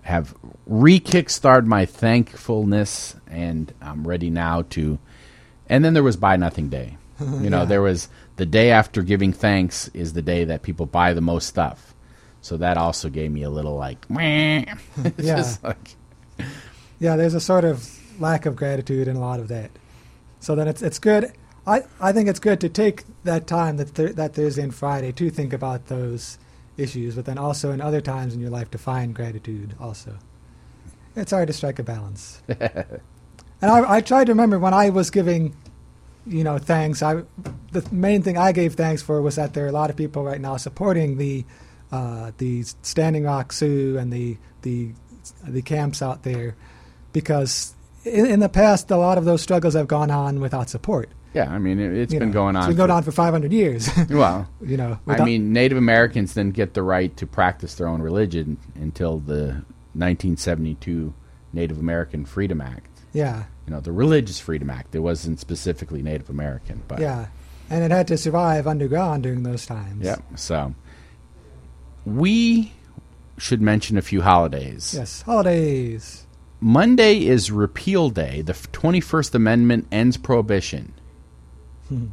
have 0.03 0.35
re-kickstarted 0.67 1.67
my 1.67 1.85
thankfulness, 1.87 3.17
and 3.27 3.73
I'm 3.83 4.07
ready 4.07 4.31
now 4.31 4.63
to. 4.71 4.99
And 5.69 5.85
then 5.85 5.93
there 5.95 6.03
was 6.05 6.17
Buy 6.17 6.37
Nothing 6.37 6.69
Day. 6.69 6.97
You 7.21 7.51
know, 7.51 7.61
Yeah. 7.61 7.65
there 7.67 7.83
was 7.83 8.09
the 8.37 8.47
day 8.47 8.71
after 8.71 9.03
giving 9.03 9.33
thanks 9.33 9.89
is 9.89 10.13
the 10.13 10.23
day 10.23 10.45
that 10.45 10.63
people 10.63 10.87
buy 10.87 11.13
the 11.15 11.21
most 11.21 11.47
stuff. 11.49 11.93
So 12.41 12.57
that 12.59 12.77
also 12.79 13.09
gave 13.11 13.33
me 13.33 13.43
a 13.43 13.51
little 13.51 13.77
like, 13.77 14.07
Yeah. 15.19 15.55
like, 15.65 15.97
Yeah, 17.01 17.17
there's 17.17 17.35
a 17.35 17.41
sort 17.41 17.65
of 17.65 17.98
lack 18.19 18.47
of 18.47 18.57
gratitude 18.57 19.09
and 19.09 19.17
a 19.17 19.21
lot 19.21 19.41
of 19.41 19.49
that. 19.49 19.71
So 20.41 20.55
then 20.55 20.69
it's 20.69 20.83
it's 20.83 20.99
good. 20.99 21.33
I, 21.67 21.83
I 22.01 22.13
think 22.13 22.29
it's 22.29 22.39
good 22.39 22.61
to 22.61 22.69
take 22.71 23.05
that 23.25 23.47
time 23.47 23.77
that 23.77 23.95
th- 23.95 24.15
that 24.17 24.35
Thursday 24.35 24.63
and 24.63 24.75
Friday 24.75 25.13
to 25.13 25.31
think 25.31 25.53
about 25.53 25.87
those 25.87 26.39
issues, 26.79 27.17
but 27.17 27.27
then 27.27 27.37
also 27.37 27.73
in 27.73 27.81
other 27.81 28.01
times 28.01 28.35
in 28.35 28.41
your 28.41 28.51
life 28.51 28.71
to 28.71 28.79
find 28.79 29.15
gratitude. 29.15 29.75
Also, 29.79 30.17
it's 31.15 31.33
hard 31.33 31.49
to 31.49 31.53
strike 31.53 31.79
a 31.79 31.83
balance. 31.83 32.41
and 32.49 33.01
I, 33.61 33.97
I 33.97 34.01
tried 34.01 34.25
to 34.27 34.33
remember 34.33 34.59
when 34.59 34.73
I 34.73 34.91
was 34.91 35.11
giving, 35.11 35.55
you 36.27 36.43
know, 36.43 36.59
thanks. 36.59 37.03
I 37.03 37.23
the 37.73 37.87
main 37.93 38.23
thing 38.23 38.39
I 38.39 38.53
gave 38.53 38.75
thanks 38.75 39.03
for 39.03 39.21
was 39.21 39.37
that 39.37 39.53
there 39.53 39.65
are 39.65 39.69
a 39.69 39.73
lot 39.73 39.91
of 39.91 39.97
people 39.97 40.25
right 40.25 40.41
now 40.41 40.57
supporting 40.57 41.19
the 41.19 41.45
uh, 41.93 42.33
the 42.39 42.63
Standing 42.81 43.25
Rock 43.25 43.53
Sioux 43.53 43.99
and 43.99 44.11
the 44.13 44.39
the 44.63 44.93
the 45.47 45.61
camps 45.61 46.01
out 46.01 46.23
there, 46.23 46.57
because 47.13 47.75
in, 48.09 48.27
in 48.27 48.41
the 48.41 48.49
past 48.49 48.91
a 48.91 48.97
lot 48.97 49.19
of 49.19 49.25
those 49.25 49.43
struggles 49.43 49.75
have 49.75 49.89
gone 49.89 50.11
on 50.11 50.41
without 50.41 50.69
support. 50.71 51.11
Yeah, 51.35 51.51
I 51.53 51.59
mean, 51.59 51.79
it, 51.79 51.93
it's 51.93 52.13
you 52.13 52.19
been 52.19 52.31
know. 52.31 52.33
going 52.35 52.57
on. 52.57 52.63
It's 52.63 52.69
been 52.69 52.77
going 52.77 52.89
for- 52.89 52.95
on 52.95 53.03
for 53.03 53.13
500 53.13 53.53
years. 53.53 53.89
Well, 54.11 54.49
you 54.63 54.77
know, 54.77 54.99
I 55.07 55.23
mean, 55.25 55.53
Native 55.53 55.77
Americans 55.79 56.35
didn't 56.35 56.55
get 56.55 56.75
the 56.75 56.83
right 56.83 57.15
to 57.19 57.27
practice 57.27 57.75
their 57.75 57.87
own 57.87 58.01
religion 58.03 58.57
until 58.77 59.19
the 59.19 59.63
1972 59.95 61.13
Native 61.53 61.79
American 61.79 62.25
Freedom 62.25 62.61
Act. 62.61 62.89
yeah, 63.13 63.45
You 63.67 63.75
know, 63.75 63.81
the 63.81 63.93
Religious 63.93 64.41
Freedom 64.41 64.71
Act. 64.71 64.95
It 64.95 65.01
wasn't 65.01 65.39
specifically 65.41 66.03
Native 66.03 66.31
American, 66.31 66.83
but 66.89 66.99
yeah, 67.01 67.27
and 67.71 67.85
it 67.85 67.91
had 67.91 68.09
to 68.09 68.17
survive 68.17 68.67
underground 68.67 69.23
during 69.25 69.43
those 69.43 69.67
times. 69.67 70.05
yeah. 70.05 70.17
So 70.35 70.75
we 72.07 72.73
should 73.37 73.61
mention 73.61 73.97
a 73.99 74.03
few 74.03 74.23
holidays. 74.23 74.95
Yes, 74.97 75.23
holidays. 75.23 76.27
Monday 76.61 77.27
is 77.27 77.51
Repeal 77.51 78.11
Day. 78.11 78.43
The 78.43 78.53
21st 78.53 79.35
Amendment 79.35 79.87
ends 79.93 80.17
prohibition. 80.17 80.93
Hmm. 81.89 82.07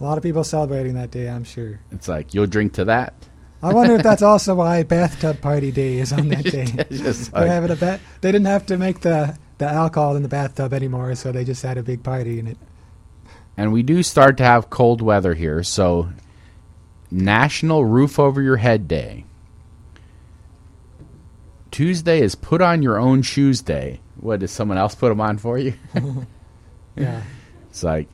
A 0.00 0.04
lot 0.04 0.18
of 0.18 0.22
people 0.22 0.44
celebrating 0.44 0.94
that 0.94 1.10
day, 1.10 1.28
I'm 1.28 1.44
sure. 1.44 1.80
It's 1.90 2.08
like 2.08 2.34
you'll 2.34 2.46
drink 2.46 2.74
to 2.74 2.84
that. 2.86 3.14
I 3.62 3.72
wonder 3.72 3.94
if 3.94 4.02
that's 4.02 4.20
also 4.22 4.54
why 4.56 4.82
bathtub 4.82 5.40
party 5.40 5.72
day 5.72 5.98
is 5.98 6.12
on 6.12 6.28
that 6.28 6.44
day. 6.50 6.64
They're 6.66 7.12
like- 7.32 7.48
having 7.48 7.70
a 7.70 7.76
bat. 7.76 8.00
They 8.20 8.30
didn't 8.30 8.46
have 8.48 8.66
to 8.66 8.76
make 8.76 9.00
the 9.00 9.38
the 9.58 9.66
alcohol 9.66 10.16
in 10.16 10.22
the 10.22 10.28
bathtub 10.28 10.72
anymore, 10.74 11.14
so 11.14 11.30
they 11.32 11.44
just 11.44 11.62
had 11.62 11.78
a 11.78 11.82
big 11.82 12.02
party 12.02 12.40
in 12.40 12.48
it. 12.48 12.58
and 13.56 13.72
we 13.72 13.82
do 13.84 14.02
start 14.02 14.36
to 14.38 14.42
have 14.44 14.68
cold 14.68 15.00
weather 15.00 15.32
here. 15.34 15.62
So, 15.62 16.10
National 17.10 17.84
Roof 17.84 18.18
Over 18.18 18.42
Your 18.42 18.56
Head 18.56 18.88
Day. 18.88 19.24
Tuesday 21.74 22.20
is 22.20 22.36
Put 22.36 22.62
On 22.62 22.84
Your 22.84 23.00
Own 23.00 23.22
Shoes 23.22 23.60
Day. 23.60 23.98
What 24.20 24.38
does 24.38 24.52
someone 24.52 24.78
else 24.78 24.94
put 24.94 25.08
them 25.08 25.20
on 25.20 25.38
for 25.38 25.58
you? 25.58 25.74
Yeah. 26.96 27.20
It's 27.68 27.82
like 27.82 28.06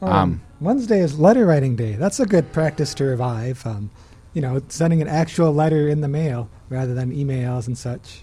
Um, 0.00 0.08
Um, 0.10 0.40
Wednesday 0.62 1.00
is 1.00 1.18
letter 1.18 1.44
writing 1.44 1.76
day. 1.76 1.96
That's 1.96 2.18
a 2.18 2.24
good 2.24 2.50
practice 2.54 2.94
to 2.94 3.04
revive. 3.04 3.66
Um, 3.66 3.90
you 4.32 4.40
know, 4.40 4.62
sending 4.68 5.02
an 5.02 5.08
actual 5.08 5.52
letter 5.52 5.86
in 5.86 6.00
the 6.00 6.08
mail 6.08 6.48
rather 6.70 6.94
than 6.94 7.12
emails 7.14 7.66
and 7.66 7.76
such. 7.76 8.22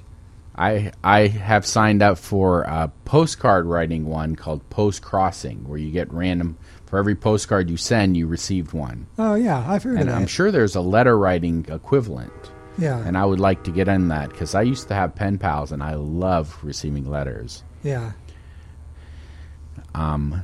I 0.56 0.92
I 1.04 1.28
have 1.28 1.68
signed 1.68 2.02
up 2.02 2.18
for 2.18 2.64
a 2.64 2.92
postcard 3.06 3.68
writing 3.68 4.08
one 4.08 4.36
called 4.36 4.68
Postcrossing, 4.72 5.68
where 5.68 5.78
you 5.78 5.92
get 5.92 6.12
random 6.12 6.58
for 6.88 6.98
every 6.98 7.14
postcard 7.14 7.70
you 7.70 7.78
send, 7.78 8.18
you 8.18 8.26
received 8.26 8.74
one. 8.74 9.06
Oh 9.20 9.36
yeah, 9.36 9.64
I've 9.68 9.84
heard 9.84 10.00
And 10.00 10.02
of 10.02 10.08
that. 10.08 10.16
I'm 10.16 10.26
sure 10.26 10.50
there's 10.52 10.76
a 10.76 10.82
letter 10.82 11.16
writing 11.16 11.64
equivalent. 11.70 12.34
Yeah, 12.78 12.98
And 13.06 13.18
I 13.18 13.26
would 13.26 13.40
like 13.40 13.64
to 13.66 13.72
get 13.72 13.88
in 13.88 14.08
that 14.10 14.30
because 14.30 14.56
I 14.56 14.62
used 14.64 14.88
to 14.88 14.96
have 14.96 15.16
pen 15.16 15.38
pals 15.38 15.72
and 15.72 15.84
I 15.84 15.94
love 15.96 16.58
receiving 16.64 17.10
letters. 17.10 17.64
yeah, 17.84 18.14
Um, 19.96 20.44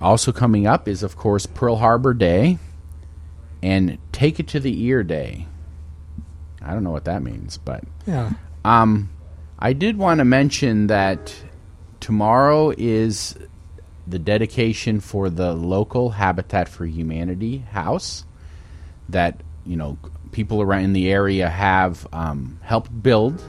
Also 0.00 0.32
coming 0.32 0.66
up 0.66 0.88
is, 0.88 1.02
of 1.02 1.16
course, 1.16 1.46
Pearl 1.46 1.76
Harbor 1.76 2.14
Day 2.14 2.58
and 3.62 3.98
Take 4.12 4.40
It 4.40 4.48
to 4.48 4.60
the 4.60 4.82
Ear 4.84 5.02
Day. 5.02 5.46
I 6.62 6.72
don't 6.72 6.82
know 6.84 6.90
what 6.90 7.04
that 7.04 7.22
means, 7.22 7.58
but 7.58 7.84
yeah. 8.06 8.32
um, 8.64 9.10
I 9.58 9.72
did 9.74 9.96
want 9.98 10.18
to 10.18 10.24
mention 10.24 10.86
that 10.88 11.34
tomorrow 12.00 12.72
is 12.76 13.36
the 14.06 14.18
dedication 14.18 15.00
for 15.00 15.30
the 15.30 15.52
local 15.52 16.10
Habitat 16.10 16.68
for 16.68 16.84
Humanity 16.86 17.58
house 17.58 18.24
that 19.08 19.42
you 19.66 19.76
know 19.76 19.98
people 20.32 20.62
around 20.62 20.84
in 20.84 20.92
the 20.92 21.10
area 21.10 21.48
have 21.48 22.06
um, 22.12 22.60
helped 22.62 23.02
build. 23.02 23.42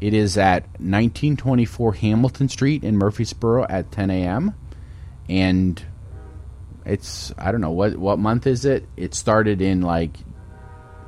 It 0.00 0.14
is 0.14 0.38
at 0.38 0.62
1924 0.80 1.94
Hamilton 1.94 2.48
Street 2.48 2.84
in 2.84 2.98
Murphysboro 2.98 3.66
at 3.68 3.92
10 3.92 4.10
a.m. 4.10 4.54
and 5.28 5.82
it's 6.86 7.32
I 7.36 7.52
don't 7.52 7.60
know 7.60 7.70
what 7.70 7.96
what 7.96 8.18
month 8.18 8.46
is 8.46 8.64
it? 8.64 8.88
It 8.96 9.14
started 9.14 9.60
in 9.60 9.82
like 9.82 10.16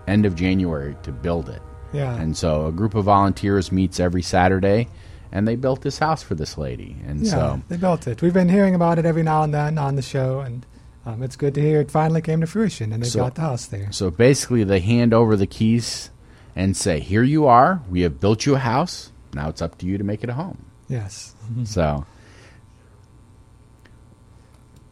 end 0.07 0.27
of 0.27 0.35
January 0.35 0.95
to 1.05 1.13
build 1.13 1.49
it. 1.49 1.63
Yeah. 1.93 2.15
And 2.15 2.37
so 2.37 2.67
a 2.67 2.73
group 2.73 2.95
of 2.95 3.05
volunteers 3.05 3.73
meets 3.73 3.99
every 3.99 4.23
Saturday 4.23 4.89
and 5.33 5.49
they 5.49 5.57
built 5.57 5.81
this 5.81 5.99
house 5.99 6.23
for 6.23 6.35
this 6.35 6.59
lady. 6.59 6.97
And 7.07 7.25
Yeah, 7.25 7.31
so 7.31 7.63
they 7.69 7.79
built 7.79 8.07
it. 8.07 8.21
We've 8.21 8.35
been 8.35 8.51
hearing 8.51 8.75
about 8.75 8.99
it 8.99 9.07
every 9.07 9.23
now 9.23 9.43
and 9.43 9.53
then 9.53 9.79
on 9.79 9.97
the 9.97 10.03
show, 10.03 10.41
and 10.41 10.67
um, 11.07 11.23
it's 11.23 11.37
good 11.37 11.55
to 11.55 11.61
hear 11.61 11.81
it 11.81 11.91
finally 11.91 12.21
came 12.23 12.41
to 12.41 12.47
fruition, 12.47 12.93
and 12.93 13.03
they've 13.03 13.11
So- 13.11 13.21
got 13.21 13.35
the 13.35 13.41
house 13.43 13.67
there. 13.67 13.89
so 13.93 14.11
basically 14.11 14.65
they 14.65 14.81
hand 14.81 15.13
over 15.15 15.37
the 15.37 15.47
keys 15.47 16.11
and 16.55 16.77
say, 16.77 17.01
"Here 17.01 17.23
you 17.23 17.47
are. 17.47 17.81
We 17.91 18.03
have 18.03 18.21
built 18.21 18.45
you 18.47 18.55
a 18.55 18.59
house. 18.59 19.11
Now 19.35 19.49
it's 19.49 19.63
up 19.63 19.79
to 19.79 19.87
you 19.87 19.97
to 19.99 20.05
make 20.05 20.23
it 20.23 20.31
a 20.31 20.35
home." 20.35 20.59
Yes. 20.89 21.35
So 21.65 22.05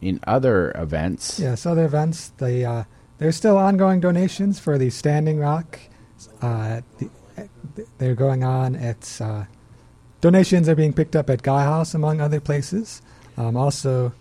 in 0.01 0.19
other 0.25 0.71
events, 0.75 1.39
Yes, 1.39 1.65
other 1.65 1.85
events. 1.85 2.31
They 2.37 2.65
uh, 2.65 2.83
there's 3.19 3.35
still 3.35 3.57
ongoing 3.57 3.99
donations 3.99 4.59
for 4.59 4.77
the 4.77 4.89
Standing 4.89 5.39
Rock. 5.39 5.79
Uh, 6.41 6.81
the, 6.97 7.09
they're 7.99 8.15
going 8.15 8.43
on. 8.43 8.75
It's 8.75 9.21
uh, 9.21 9.45
donations 10.21 10.67
are 10.67 10.75
being 10.75 10.93
picked 10.93 11.15
up 11.15 11.29
at 11.29 11.43
Gaia 11.43 11.63
House 11.65 11.93
among 11.93 12.19
other 12.19 12.39
places. 12.39 13.01
Um, 13.37 13.55
also, 13.55 14.13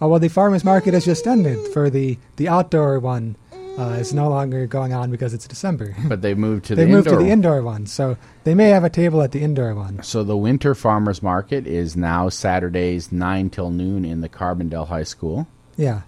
oh 0.00 0.08
well, 0.08 0.18
the 0.18 0.28
farmers 0.28 0.64
market 0.64 0.94
has 0.94 1.04
just 1.04 1.26
ended 1.26 1.72
for 1.72 1.90
the 1.90 2.18
the 2.36 2.48
outdoor 2.48 2.98
one. 2.98 3.36
Uh, 3.78 3.90
is 3.90 4.12
no 4.12 4.28
longer 4.28 4.66
going 4.66 4.92
on 4.92 5.08
because 5.08 5.32
it's 5.32 5.46
December. 5.46 5.94
but 6.08 6.20
they 6.20 6.34
moved 6.34 6.64
to 6.64 6.74
they 6.74 6.84
the 6.84 6.90
moved 6.90 7.06
indoor 7.06 7.20
to 7.20 7.24
the 7.24 7.30
indoor 7.30 7.62
one, 7.62 7.86
so 7.86 8.16
they 8.42 8.52
may 8.52 8.70
have 8.70 8.82
a 8.82 8.90
table 8.90 9.22
at 9.22 9.30
the 9.30 9.40
indoor 9.40 9.72
one. 9.72 10.02
So 10.02 10.24
the 10.24 10.36
winter 10.36 10.74
farmers 10.74 11.22
market 11.22 11.64
is 11.64 11.96
now 11.96 12.28
Saturdays 12.28 13.12
nine 13.12 13.50
till 13.50 13.70
noon 13.70 14.04
in 14.04 14.20
the 14.20 14.28
Carbondale 14.28 14.88
High 14.88 15.04
School. 15.04 15.46
Yeah, 15.76 16.00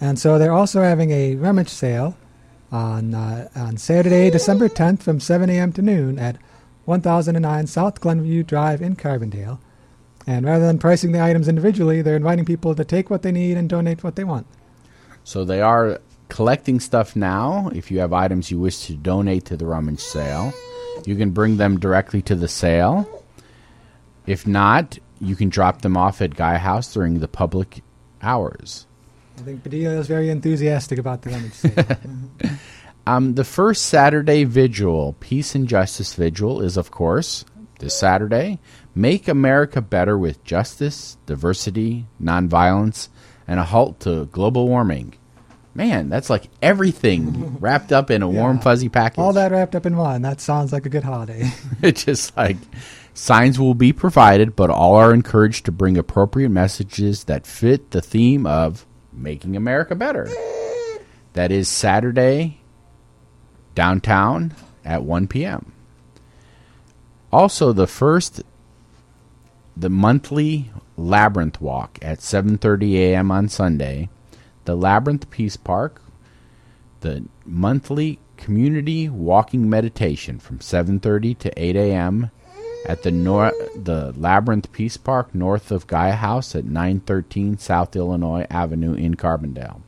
and 0.00 0.18
so 0.18 0.38
they're 0.38 0.54
also 0.54 0.80
having 0.80 1.10
a 1.10 1.34
rummage 1.34 1.68
sale 1.68 2.16
on 2.72 3.14
uh, 3.14 3.48
on 3.54 3.76
Saturday, 3.76 4.30
December 4.30 4.68
10th, 4.68 5.02
from 5.02 5.20
7 5.20 5.50
a.m. 5.50 5.72
to 5.74 5.82
noon 5.82 6.18
at 6.18 6.38
1009 6.86 7.66
South 7.66 8.00
Glenview 8.00 8.42
Drive 8.42 8.80
in 8.80 8.96
Carbondale. 8.96 9.58
And 10.26 10.44
rather 10.44 10.66
than 10.66 10.78
pricing 10.78 11.12
the 11.12 11.22
items 11.22 11.46
individually, 11.48 12.02
they're 12.02 12.16
inviting 12.16 12.44
people 12.44 12.74
to 12.74 12.84
take 12.84 13.10
what 13.10 13.22
they 13.22 13.30
need 13.30 13.56
and 13.56 13.68
donate 13.68 14.02
what 14.02 14.16
they 14.16 14.24
want. 14.24 14.46
So 15.22 15.44
they 15.44 15.60
are 15.60 16.00
collecting 16.28 16.80
stuff 16.80 17.14
now. 17.14 17.70
If 17.74 17.90
you 17.90 18.00
have 18.00 18.12
items 18.12 18.50
you 18.50 18.58
wish 18.58 18.86
to 18.86 18.94
donate 18.94 19.44
to 19.46 19.56
the 19.56 19.66
rummage 19.66 20.00
sale, 20.00 20.52
you 21.04 21.14
can 21.16 21.30
bring 21.30 21.56
them 21.56 21.78
directly 21.78 22.22
to 22.22 22.34
the 22.34 22.48
sale. 22.48 23.24
If 24.26 24.46
not, 24.46 24.98
you 25.20 25.36
can 25.36 25.48
drop 25.48 25.82
them 25.82 25.96
off 25.96 26.20
at 26.20 26.34
Gaia 26.34 26.58
House 26.58 26.92
during 26.92 27.20
the 27.20 27.28
public 27.28 27.82
hours. 28.20 28.86
I 29.38 29.42
think 29.42 29.62
Padilla 29.62 29.98
is 29.98 30.08
very 30.08 30.30
enthusiastic 30.30 30.98
about 30.98 31.22
the 31.22 31.30
rummage 31.30 31.52
sale. 31.52 32.56
Um, 33.08 33.34
the 33.34 33.44
first 33.44 33.86
Saturday 33.86 34.42
vigil, 34.42 35.14
Peace 35.20 35.54
and 35.54 35.68
Justice 35.68 36.14
Vigil, 36.14 36.60
is 36.60 36.76
of 36.76 36.90
course 36.90 37.44
this 37.78 37.94
Saturday. 37.94 38.58
Make 38.94 39.28
America 39.28 39.80
better 39.80 40.16
with 40.16 40.42
justice, 40.44 41.16
diversity, 41.26 42.06
nonviolence, 42.22 43.08
and 43.46 43.60
a 43.60 43.64
halt 43.64 44.00
to 44.00 44.26
global 44.26 44.68
warming. 44.68 45.14
Man, 45.74 46.08
that's 46.08 46.30
like 46.30 46.48
everything 46.62 47.58
wrapped 47.60 47.92
up 47.92 48.10
in 48.10 48.22
a 48.22 48.28
warm, 48.28 48.60
fuzzy 48.60 48.88
package. 48.88 49.18
All 49.18 49.34
that 49.34 49.52
wrapped 49.52 49.74
up 49.74 49.84
in 49.84 49.96
one. 49.96 50.22
That 50.22 50.40
sounds 50.40 50.72
like 50.72 50.86
a 50.86 50.88
good 50.88 51.04
holiday. 51.04 51.50
it's 51.82 52.04
just 52.04 52.34
like 52.36 52.56
signs 53.12 53.58
will 53.58 53.74
be 53.74 53.92
provided, 53.92 54.56
but 54.56 54.70
all 54.70 54.96
are 54.96 55.12
encouraged 55.12 55.66
to 55.66 55.72
bring 55.72 55.98
appropriate 55.98 56.48
messages 56.48 57.24
that 57.24 57.46
fit 57.46 57.90
the 57.90 58.00
theme 58.00 58.46
of 58.46 58.86
making 59.12 59.54
America 59.56 59.94
better. 59.94 60.26
Eh. 60.26 60.98
That 61.34 61.52
is 61.52 61.68
Saturday 61.68 62.60
downtown 63.74 64.54
at 64.82 65.02
1 65.02 65.28
p.m. 65.28 65.72
Also, 67.36 67.72
the 67.74 67.86
first 67.86 68.42
the 69.76 69.90
monthly 69.90 70.70
Labyrinth 70.96 71.60
Walk 71.60 71.98
at 72.00 72.20
7:30 72.20 72.94
a.m. 72.94 73.30
on 73.30 73.50
Sunday, 73.50 74.08
the 74.64 74.74
Labyrinth 74.74 75.28
Peace 75.28 75.58
Park, 75.58 76.00
the 77.02 77.26
monthly 77.44 78.18
community 78.38 79.10
walking 79.10 79.68
meditation 79.68 80.38
from 80.38 80.60
7:30 80.60 81.38
to 81.40 81.52
8 81.62 81.76
a.m. 81.76 82.30
at 82.88 83.02
the 83.02 83.10
nor- 83.10 83.52
the 83.74 84.14
Labyrinth 84.16 84.72
Peace 84.72 84.96
Park 84.96 85.34
north 85.34 85.70
of 85.70 85.86
Gaia 85.86 86.14
House 86.14 86.54
at 86.54 86.64
913 86.64 87.58
South 87.58 87.94
Illinois 87.94 88.46
Avenue 88.48 88.94
in 88.94 89.14
Carbondale. 89.14 89.82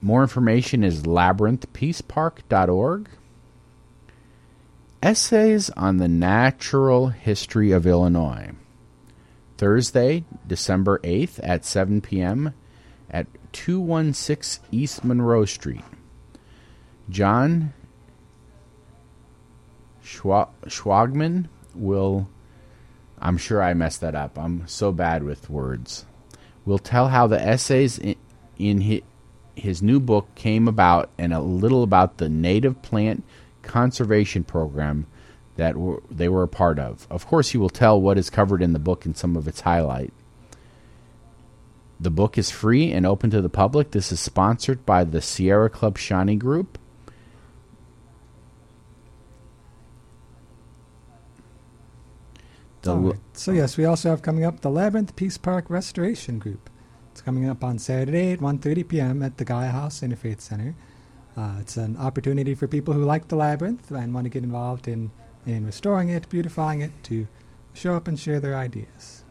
More 0.00 0.22
information 0.22 0.84
is 0.84 1.02
labyrinthpeacepark.org. 1.02 3.08
Essays 5.04 5.68
on 5.76 5.98
the 5.98 6.08
Natural 6.08 7.08
History 7.08 7.72
of 7.72 7.86
Illinois. 7.86 8.52
Thursday, 9.58 10.24
December 10.46 10.98
8th 11.00 11.40
at 11.42 11.66
7 11.66 12.00
p.m. 12.00 12.54
at 13.10 13.26
216 13.52 14.64
East 14.72 15.04
Monroe 15.04 15.44
Street. 15.44 15.84
John 17.10 17.74
Schwegman 20.02 21.48
will. 21.74 22.30
I'm 23.18 23.36
sure 23.36 23.62
I 23.62 23.74
messed 23.74 24.00
that 24.00 24.14
up. 24.14 24.38
I'm 24.38 24.66
so 24.66 24.90
bad 24.90 25.22
with 25.22 25.50
words. 25.50 26.06
Will 26.64 26.78
tell 26.78 27.08
how 27.08 27.26
the 27.26 27.38
essays 27.38 27.98
in, 27.98 28.16
in 28.56 28.80
his, 28.80 29.02
his 29.54 29.82
new 29.82 30.00
book 30.00 30.34
came 30.34 30.66
about 30.66 31.10
and 31.18 31.34
a 31.34 31.40
little 31.40 31.82
about 31.82 32.16
the 32.16 32.30
native 32.30 32.80
plant 32.80 33.22
conservation 33.64 34.44
program 34.44 35.06
that 35.56 35.76
were, 35.76 36.02
they 36.10 36.28
were 36.28 36.42
a 36.42 36.48
part 36.48 36.78
of. 36.78 37.06
Of 37.10 37.26
course, 37.26 37.50
he 37.50 37.58
will 37.58 37.70
tell 37.70 38.00
what 38.00 38.18
is 38.18 38.30
covered 38.30 38.62
in 38.62 38.72
the 38.72 38.78
book 38.78 39.04
and 39.04 39.16
some 39.16 39.36
of 39.36 39.46
its 39.48 39.62
highlight. 39.62 40.12
The 42.00 42.10
book 42.10 42.36
is 42.36 42.50
free 42.50 42.92
and 42.92 43.06
open 43.06 43.30
to 43.30 43.40
the 43.40 43.48
public. 43.48 43.92
This 43.92 44.10
is 44.10 44.20
sponsored 44.20 44.84
by 44.84 45.04
the 45.04 45.20
Sierra 45.20 45.70
Club 45.70 45.96
Shawnee 45.96 46.36
Group. 46.36 46.78
The 52.82 52.96
right. 52.96 53.20
So 53.32 53.52
yes, 53.52 53.76
we 53.78 53.84
also 53.86 54.10
have 54.10 54.20
coming 54.20 54.44
up 54.44 54.60
the 54.60 54.70
Labyrinth 54.70 55.16
Peace 55.16 55.38
Park 55.38 55.70
Restoration 55.70 56.38
Group. 56.38 56.68
It's 57.12 57.22
coming 57.22 57.48
up 57.48 57.64
on 57.64 57.78
Saturday 57.78 58.32
at 58.32 58.40
1:30 58.40 58.88
p.m. 58.88 59.22
at 59.22 59.38
the 59.38 59.44
Gaia 59.44 59.70
House 59.70 60.00
Interfaith 60.00 60.40
Center. 60.40 60.74
Uh, 61.36 61.56
it's 61.60 61.76
an 61.76 61.96
opportunity 61.96 62.54
for 62.54 62.68
people 62.68 62.94
who 62.94 63.04
like 63.04 63.28
the 63.28 63.36
labyrinth 63.36 63.90
and 63.90 64.14
want 64.14 64.24
to 64.24 64.30
get 64.30 64.44
involved 64.44 64.86
in 64.86 65.10
in 65.46 65.66
restoring 65.66 66.08
it, 66.08 66.28
beautifying 66.30 66.80
it, 66.80 66.90
to 67.02 67.26
show 67.74 67.94
up 67.94 68.08
and 68.08 68.18
share 68.18 68.40
their 68.40 68.56
ideas. 68.56 69.24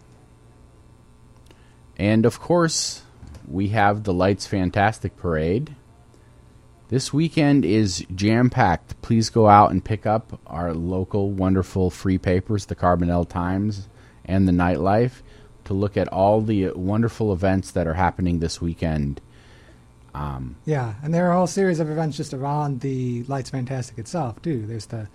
And 1.97 2.25
of 2.25 2.39
course, 2.39 3.01
we 3.47 3.69
have 3.69 4.03
the 4.03 4.13
Lights 4.13 4.45
Fantastic 4.45 5.17
Parade. 5.17 5.75
This 6.89 7.11
weekend 7.11 7.65
is 7.65 8.05
jam 8.13 8.49
packed. 8.51 9.01
Please 9.01 9.31
go 9.31 9.47
out 9.47 9.71
and 9.71 9.83
pick 9.83 10.05
up 10.05 10.39
our 10.45 10.73
local 10.73 11.31
wonderful 11.31 11.89
free 11.89 12.19
papers, 12.19 12.65
the 12.65 12.75
Carbondale 12.75 13.27
Times 13.27 13.89
and 14.25 14.47
the 14.47 14.51
Nightlife, 14.51 15.21
to 15.65 15.73
look 15.73 15.97
at 15.97 16.07
all 16.09 16.41
the 16.41 16.69
wonderful 16.71 17.33
events 17.33 17.71
that 17.71 17.87
are 17.87 17.95
happening 17.95 18.39
this 18.39 18.61
weekend. 18.61 19.21
Um, 20.13 20.55
Yeah, 20.65 20.93
and 21.03 21.13
there 21.13 21.27
are 21.27 21.31
a 21.31 21.37
whole 21.37 21.47
series 21.47 21.79
of 21.79 21.89
events 21.89 22.17
just 22.17 22.33
around 22.33 22.81
the 22.81 23.23
Lights 23.23 23.49
Fantastic 23.49 23.97
itself 23.97 24.41
too. 24.41 24.65
There's 24.67 24.85
the 24.87 25.07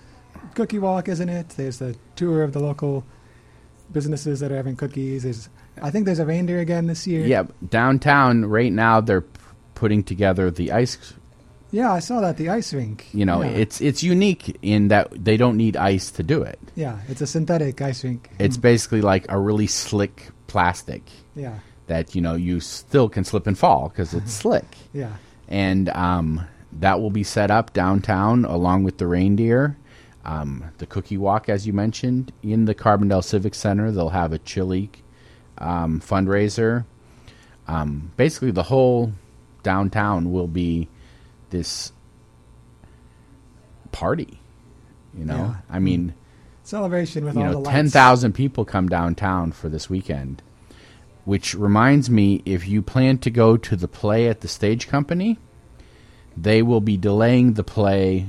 cookie 0.54 0.78
walk, 0.78 1.08
isn't 1.08 1.28
it? 1.28 1.50
There's 1.50 1.78
the 1.78 1.96
tour 2.16 2.42
of 2.42 2.52
the 2.52 2.60
local 2.60 3.04
businesses 3.92 4.40
that 4.40 4.52
are 4.52 4.56
having 4.56 4.76
cookies. 4.76 5.22
There's, 5.22 5.48
I 5.80 5.90
think 5.90 6.04
there's 6.06 6.18
a 6.18 6.26
reindeer 6.26 6.60
again 6.60 6.86
this 6.86 7.06
year. 7.06 7.24
yeah, 7.26 7.44
downtown 7.70 8.44
right 8.44 8.72
now 8.72 9.00
they're 9.00 9.22
p- 9.22 9.40
putting 9.74 10.02
together 10.02 10.50
the 10.50 10.72
ice. 10.72 11.14
Yeah, 11.70 11.92
I 11.92 11.98
saw 12.00 12.20
that 12.20 12.38
the 12.38 12.48
ice 12.48 12.72
rink. 12.72 13.08
You 13.12 13.26
know, 13.26 13.42
yeah. 13.42 13.50
it's 13.50 13.80
it's 13.82 14.02
unique 14.02 14.56
in 14.62 14.88
that 14.88 15.08
they 15.12 15.36
don't 15.36 15.56
need 15.58 15.76
ice 15.76 16.10
to 16.12 16.22
do 16.22 16.42
it. 16.42 16.58
yeah, 16.74 16.98
it's 17.08 17.20
a 17.20 17.26
synthetic 17.26 17.80
ice 17.82 18.02
rink. 18.04 18.30
It's 18.38 18.56
basically 18.56 19.02
like 19.02 19.26
a 19.28 19.38
really 19.38 19.66
slick 19.66 20.28
plastic. 20.46 21.02
yeah, 21.34 21.58
that 21.88 22.14
you 22.14 22.20
know 22.22 22.34
you 22.34 22.60
still 22.60 23.08
can 23.08 23.24
slip 23.24 23.46
and 23.46 23.58
fall 23.58 23.88
because 23.88 24.14
it's 24.14 24.32
slick 24.44 24.64
yeah, 24.92 25.12
and 25.48 25.88
um, 25.90 26.46
that 26.72 27.00
will 27.00 27.10
be 27.10 27.24
set 27.24 27.50
up 27.50 27.72
downtown 27.72 28.44
along 28.44 28.84
with 28.84 28.98
the 28.98 29.06
reindeer 29.06 29.76
um, 30.24 30.64
the 30.78 30.86
cookie 30.86 31.16
walk 31.18 31.48
as 31.48 31.66
you 31.66 31.72
mentioned 31.72 32.32
in 32.42 32.64
the 32.66 32.74
carbondale 32.74 33.24
civic 33.24 33.54
center 33.54 33.90
they'll 33.90 34.10
have 34.10 34.32
a 34.32 34.38
chili 34.38 34.90
um, 35.58 36.00
fundraiser 36.00 36.84
um, 37.66 38.12
basically 38.16 38.50
the 38.50 38.62
whole 38.64 39.12
downtown 39.62 40.30
will 40.30 40.46
be 40.46 40.88
this 41.50 41.92
party 43.92 44.38
you 45.16 45.24
know 45.24 45.36
Yeah. 45.36 45.54
i 45.70 45.78
mean 45.78 46.14
celebration 46.62 47.24
with 47.24 47.34
you 47.34 47.40
all 47.40 47.46
know, 47.46 47.52
the 47.52 47.58
lights. 47.60 47.70
ten 47.70 47.88
thousand 47.88 48.32
people 48.34 48.64
come 48.66 48.88
downtown 48.88 49.52
for 49.52 49.70
this 49.70 49.88
weekend. 49.88 50.42
Which 51.24 51.54
reminds 51.54 52.08
me, 52.08 52.42
if 52.46 52.66
you 52.66 52.80
plan 52.82 53.18
to 53.18 53.30
go 53.30 53.56
to 53.58 53.76
the 53.76 53.88
play 53.88 54.28
at 54.28 54.40
the 54.40 54.48
stage 54.48 54.88
company, 54.88 55.38
they 56.36 56.62
will 56.62 56.80
be 56.80 56.96
delaying 56.96 57.52
the 57.54 57.64
play 57.64 58.26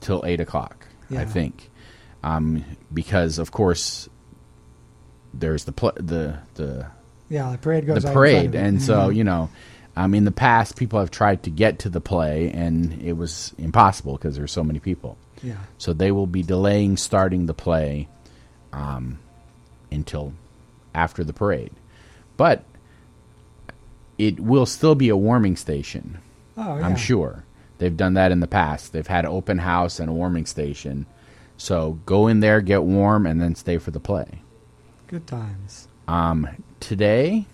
till 0.00 0.24
eight 0.26 0.40
o'clock. 0.40 0.86
I 1.16 1.24
think, 1.24 1.70
um, 2.24 2.64
because 2.92 3.38
of 3.38 3.52
course 3.52 4.08
there's 5.32 5.64
the 5.64 5.72
pl- 5.72 5.92
the 5.94 6.38
the 6.54 6.86
Yeah, 7.28 7.52
the 7.52 7.58
parade 7.58 7.86
goes. 7.86 8.02
the 8.02 8.08
right 8.08 8.16
in 8.32 8.34
front 8.34 8.52
parade, 8.52 8.54
and 8.66 8.82
so 8.82 9.08
Mhm. 9.10 9.14
you 9.16 9.24
know, 9.24 9.48
um, 9.96 10.14
in 10.14 10.24
the 10.24 10.32
past, 10.32 10.74
people 10.76 10.98
have 10.98 11.10
tried 11.12 11.44
to 11.44 11.50
get 11.50 11.78
to 11.80 11.88
the 11.88 12.00
play, 12.00 12.50
and 12.50 13.00
it 13.02 13.12
was 13.12 13.54
impossible 13.58 14.14
because 14.14 14.34
there's 14.36 14.50
so 14.52 14.64
many 14.64 14.80
people. 14.80 15.16
yeah, 15.42 15.54
So 15.78 15.92
they 15.92 16.10
will 16.10 16.26
be 16.26 16.42
delaying 16.42 16.96
starting 16.96 17.46
the 17.46 17.54
play 17.54 18.08
um, 18.72 19.18
until 19.92 20.32
after 20.96 21.22
the 21.22 21.32
parade. 21.32 21.72
But 22.36 22.64
it 24.18 24.40
will 24.40 24.66
still 24.66 24.94
be 24.94 25.10
a 25.10 25.16
warming 25.16 25.56
station, 25.56 26.18
oh 26.56 26.78
yeah, 26.78 26.86
I'm 26.86 26.96
sure. 26.96 27.44
They've 27.78 27.96
done 27.96 28.14
that 28.14 28.32
in 28.32 28.40
the 28.40 28.46
past. 28.46 28.94
They've 28.94 29.06
had 29.06 29.26
open 29.26 29.58
house 29.58 30.00
and 30.00 30.08
a 30.08 30.12
warming 30.12 30.46
station. 30.46 31.04
So 31.58 31.98
go 32.06 32.26
in 32.26 32.40
there, 32.40 32.62
get 32.62 32.82
warm, 32.82 33.26
and 33.26 33.40
then 33.40 33.54
stay 33.54 33.76
for 33.76 33.90
the 33.90 34.00
play. 34.00 34.42
Good 35.08 35.26
times. 35.26 35.86
Um, 36.08 36.48
today, 36.80 37.44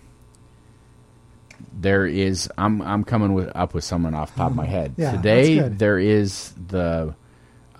there 1.73 2.07
is. 2.07 2.49
I'm 2.57 2.81
I'm 2.83 3.03
coming 3.03 3.35
with, 3.35 3.51
up 3.55 3.75
with 3.75 3.83
someone 3.83 4.15
off 4.15 4.33
the 4.33 4.39
top 4.39 4.51
of 4.51 4.57
my 4.57 4.67
head. 4.67 4.95
Yeah, 4.97 5.13
today 5.13 5.59
there 5.59 5.99
is 5.99 6.53
the 6.69 7.15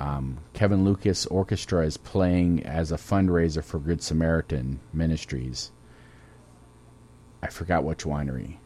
um, 0.01 0.39
Kevin 0.63 0.85
Lucas 0.85 1.27
Orchestra 1.27 1.85
is 1.85 1.97
playing 1.97 2.63
as 2.63 2.93
a 2.93 2.97
fundraiser 2.97 3.65
for 3.65 3.81
Good 3.81 4.01
Samaritan 4.01 4.79
Ministries. 4.93 5.73
I 7.43 7.49
forgot 7.49 7.83
which 7.83 8.05
winery. 8.05 8.59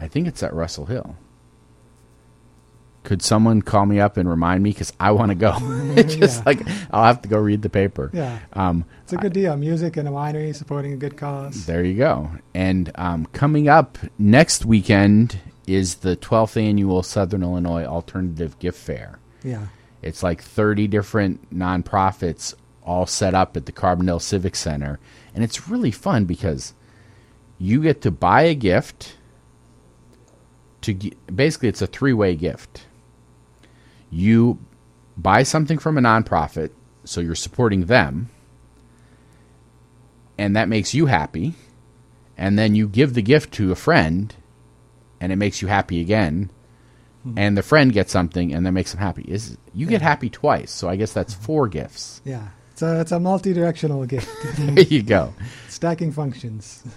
I 0.00 0.08
think 0.08 0.26
it's 0.26 0.42
at 0.42 0.52
Rustle 0.52 0.86
Hill. 0.86 1.14
Could 3.04 3.22
someone 3.22 3.62
call 3.62 3.86
me 3.86 4.00
up 4.00 4.16
and 4.16 4.28
remind 4.28 4.64
me? 4.64 4.70
Because 4.70 4.92
I 4.98 5.12
want 5.12 5.28
to 5.28 5.36
go. 5.36 5.56
it's 5.96 6.16
just 6.16 6.38
Yeah. 6.38 6.42
like 6.46 6.60
I'll 6.90 7.04
have 7.04 7.22
to 7.22 7.28
go 7.28 7.38
read 7.38 7.62
the 7.62 7.70
paper. 7.70 8.10
Yeah, 8.12 8.40
Um, 8.54 8.84
it's 9.04 9.12
a 9.12 9.16
good 9.16 9.32
deal. 9.32 9.56
Music 9.56 9.96
and 9.96 10.08
a 10.08 10.10
winery 10.10 10.52
supporting 10.52 10.94
a 10.94 10.96
good 10.96 11.16
cause. 11.16 11.66
there 11.66 11.84
you 11.84 11.96
go. 11.96 12.28
And 12.54 12.90
um, 12.96 13.26
coming 13.26 13.68
up 13.68 13.98
next 14.18 14.64
weekend 14.64 15.38
is 15.68 15.94
the 15.94 16.16
12th 16.16 16.60
annual 16.60 17.04
Southern 17.04 17.44
Illinois 17.44 17.84
Alternative 17.84 18.58
Gift 18.58 18.78
Fair. 18.80 19.20
Yeah, 19.44 19.66
It's 20.04 20.22
like 20.22 20.42
30 20.42 20.86
different 20.86 21.52
nonprofits 21.52 22.52
all 22.82 23.06
set 23.06 23.34
up 23.34 23.56
at 23.56 23.64
the 23.64 23.72
Carbondale 23.72 24.20
Civic 24.20 24.54
Center. 24.54 25.00
And 25.34 25.42
it's 25.42 25.66
really 25.66 25.90
fun 25.90 26.26
because 26.26 26.74
you 27.58 27.80
get 27.80 28.02
to 28.02 28.10
buy 28.10 28.42
a 28.42 28.54
gift. 28.54 29.16
To 30.82 30.92
basically, 31.34 31.70
it's 31.70 31.80
a 31.80 31.86
three-way 31.86 32.36
gift. 32.36 32.84
You 34.10 34.58
buy 35.16 35.42
something 35.42 35.78
from 35.78 35.96
a 35.96 36.02
nonprofit, 36.02 36.70
so 37.04 37.22
you're 37.22 37.34
supporting 37.34 37.86
them, 37.86 38.28
and 40.36 40.54
that 40.54 40.68
makes 40.68 40.92
you 40.92 41.06
happy. 41.06 41.54
And 42.36 42.58
then 42.58 42.74
you 42.74 42.86
give 42.88 43.14
the 43.14 43.22
gift 43.22 43.54
to 43.54 43.72
a 43.72 43.76
friend, 43.76 44.34
and 45.18 45.32
it 45.32 45.36
makes 45.36 45.62
you 45.62 45.68
happy 45.68 46.02
again. 46.02 46.50
And 47.36 47.56
the 47.56 47.62
friend 47.62 47.90
gets 47.92 48.12
something, 48.12 48.52
and 48.52 48.66
that 48.66 48.72
makes 48.72 48.92
them 48.92 49.00
happy. 49.00 49.22
Is 49.26 49.56
you 49.72 49.86
get 49.86 50.02
happy 50.02 50.28
twice? 50.28 50.70
So 50.70 50.88
I 50.90 50.96
guess 50.96 51.12
that's 51.14 51.32
four 51.34 51.68
gifts. 51.68 52.20
yeah. 52.24 52.48
It's 52.72 52.82
a 52.82 53.00
it's 53.00 53.12
a 53.12 53.20
multi-directional 53.20 54.04
gift. 54.04 54.28
there 54.58 54.80
you 54.84 55.02
go. 55.02 55.32
Stacking 55.68 56.12
functions. 56.12 56.82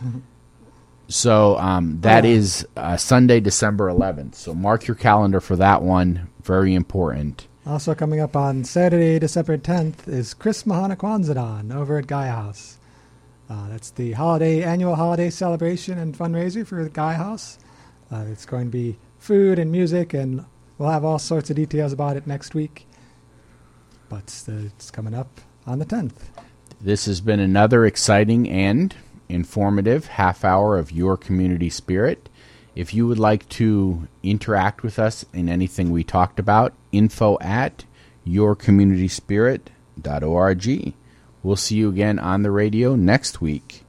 So 1.09 1.57
um, 1.57 2.01
that 2.01 2.25
Yeah. 2.25 2.31
is 2.31 2.67
uh, 2.75 2.97
Sunday, 2.97 3.39
December 3.39 3.87
11th. 3.89 4.35
So 4.35 4.53
mark 4.53 4.87
your 4.87 4.95
calendar 4.95 5.39
for 5.39 5.55
that 5.55 5.81
one. 5.81 6.27
Very 6.43 6.73
important. 6.73 7.47
Also 7.65 7.95
coming 7.95 8.19
up 8.19 8.35
on 8.35 8.63
Saturday, 8.65 9.17
December 9.19 9.57
10th, 9.57 10.07
is 10.07 10.33
Chris 10.33 10.63
Mahana 10.63 11.73
over 11.73 11.97
at 11.97 12.07
Gaia 12.07 12.31
House. 12.31 12.77
Uh, 13.49 13.69
that's 13.69 13.91
the 13.91 14.11
holiday 14.13 14.63
annual 14.63 14.95
holiday 14.95 15.29
celebration 15.29 15.97
and 15.97 16.17
fundraiser 16.17 16.67
for 16.67 16.87
Gaia 16.89 17.15
House. 17.15 17.57
Uh, 18.11 18.25
it's 18.29 18.45
going 18.45 18.65
to 18.65 18.71
be 18.71 18.97
food 19.19 19.60
and 19.60 19.71
music, 19.71 20.13
and 20.13 20.45
we'll 20.77 20.89
have 20.89 21.06
all 21.06 21.19
sorts 21.19 21.49
of 21.49 21.56
details 21.56 21.93
about 21.93 22.17
it 22.17 22.27
next 22.27 22.56
week. 22.56 22.88
But 24.10 24.43
uh, 24.47 24.67
it's 24.67 24.91
coming 24.91 25.13
up 25.13 25.41
on 25.65 25.80
the 25.80 25.86
10th. 25.86 26.13
This 26.80 27.06
has 27.06 27.21
been 27.21 27.39
another 27.39 27.86
exciting 27.86 28.49
and 28.49 28.95
informative 29.30 30.08
half 30.08 30.43
hour 30.45 30.77
of 30.77 30.91
your 30.91 31.17
community 31.17 31.69
spirit. 31.69 32.30
If 32.75 32.93
you 32.93 33.08
would 33.08 33.19
like 33.19 33.47
to 33.49 34.08
interact 34.21 34.84
with 34.84 34.99
us 34.99 35.25
in 35.34 35.49
anything 35.49 35.89
we 35.89 36.03
talked 36.03 36.38
about, 36.39 36.73
info 36.91 37.39
at 37.41 37.86
yourcommunityspirit.org. 38.25 40.93
We'll 41.43 41.56
see 41.56 41.75
you 41.75 41.89
again 41.89 42.19
on 42.19 42.43
the 42.43 42.51
radio 42.51 42.95
next 42.95 43.41
week. 43.41 43.84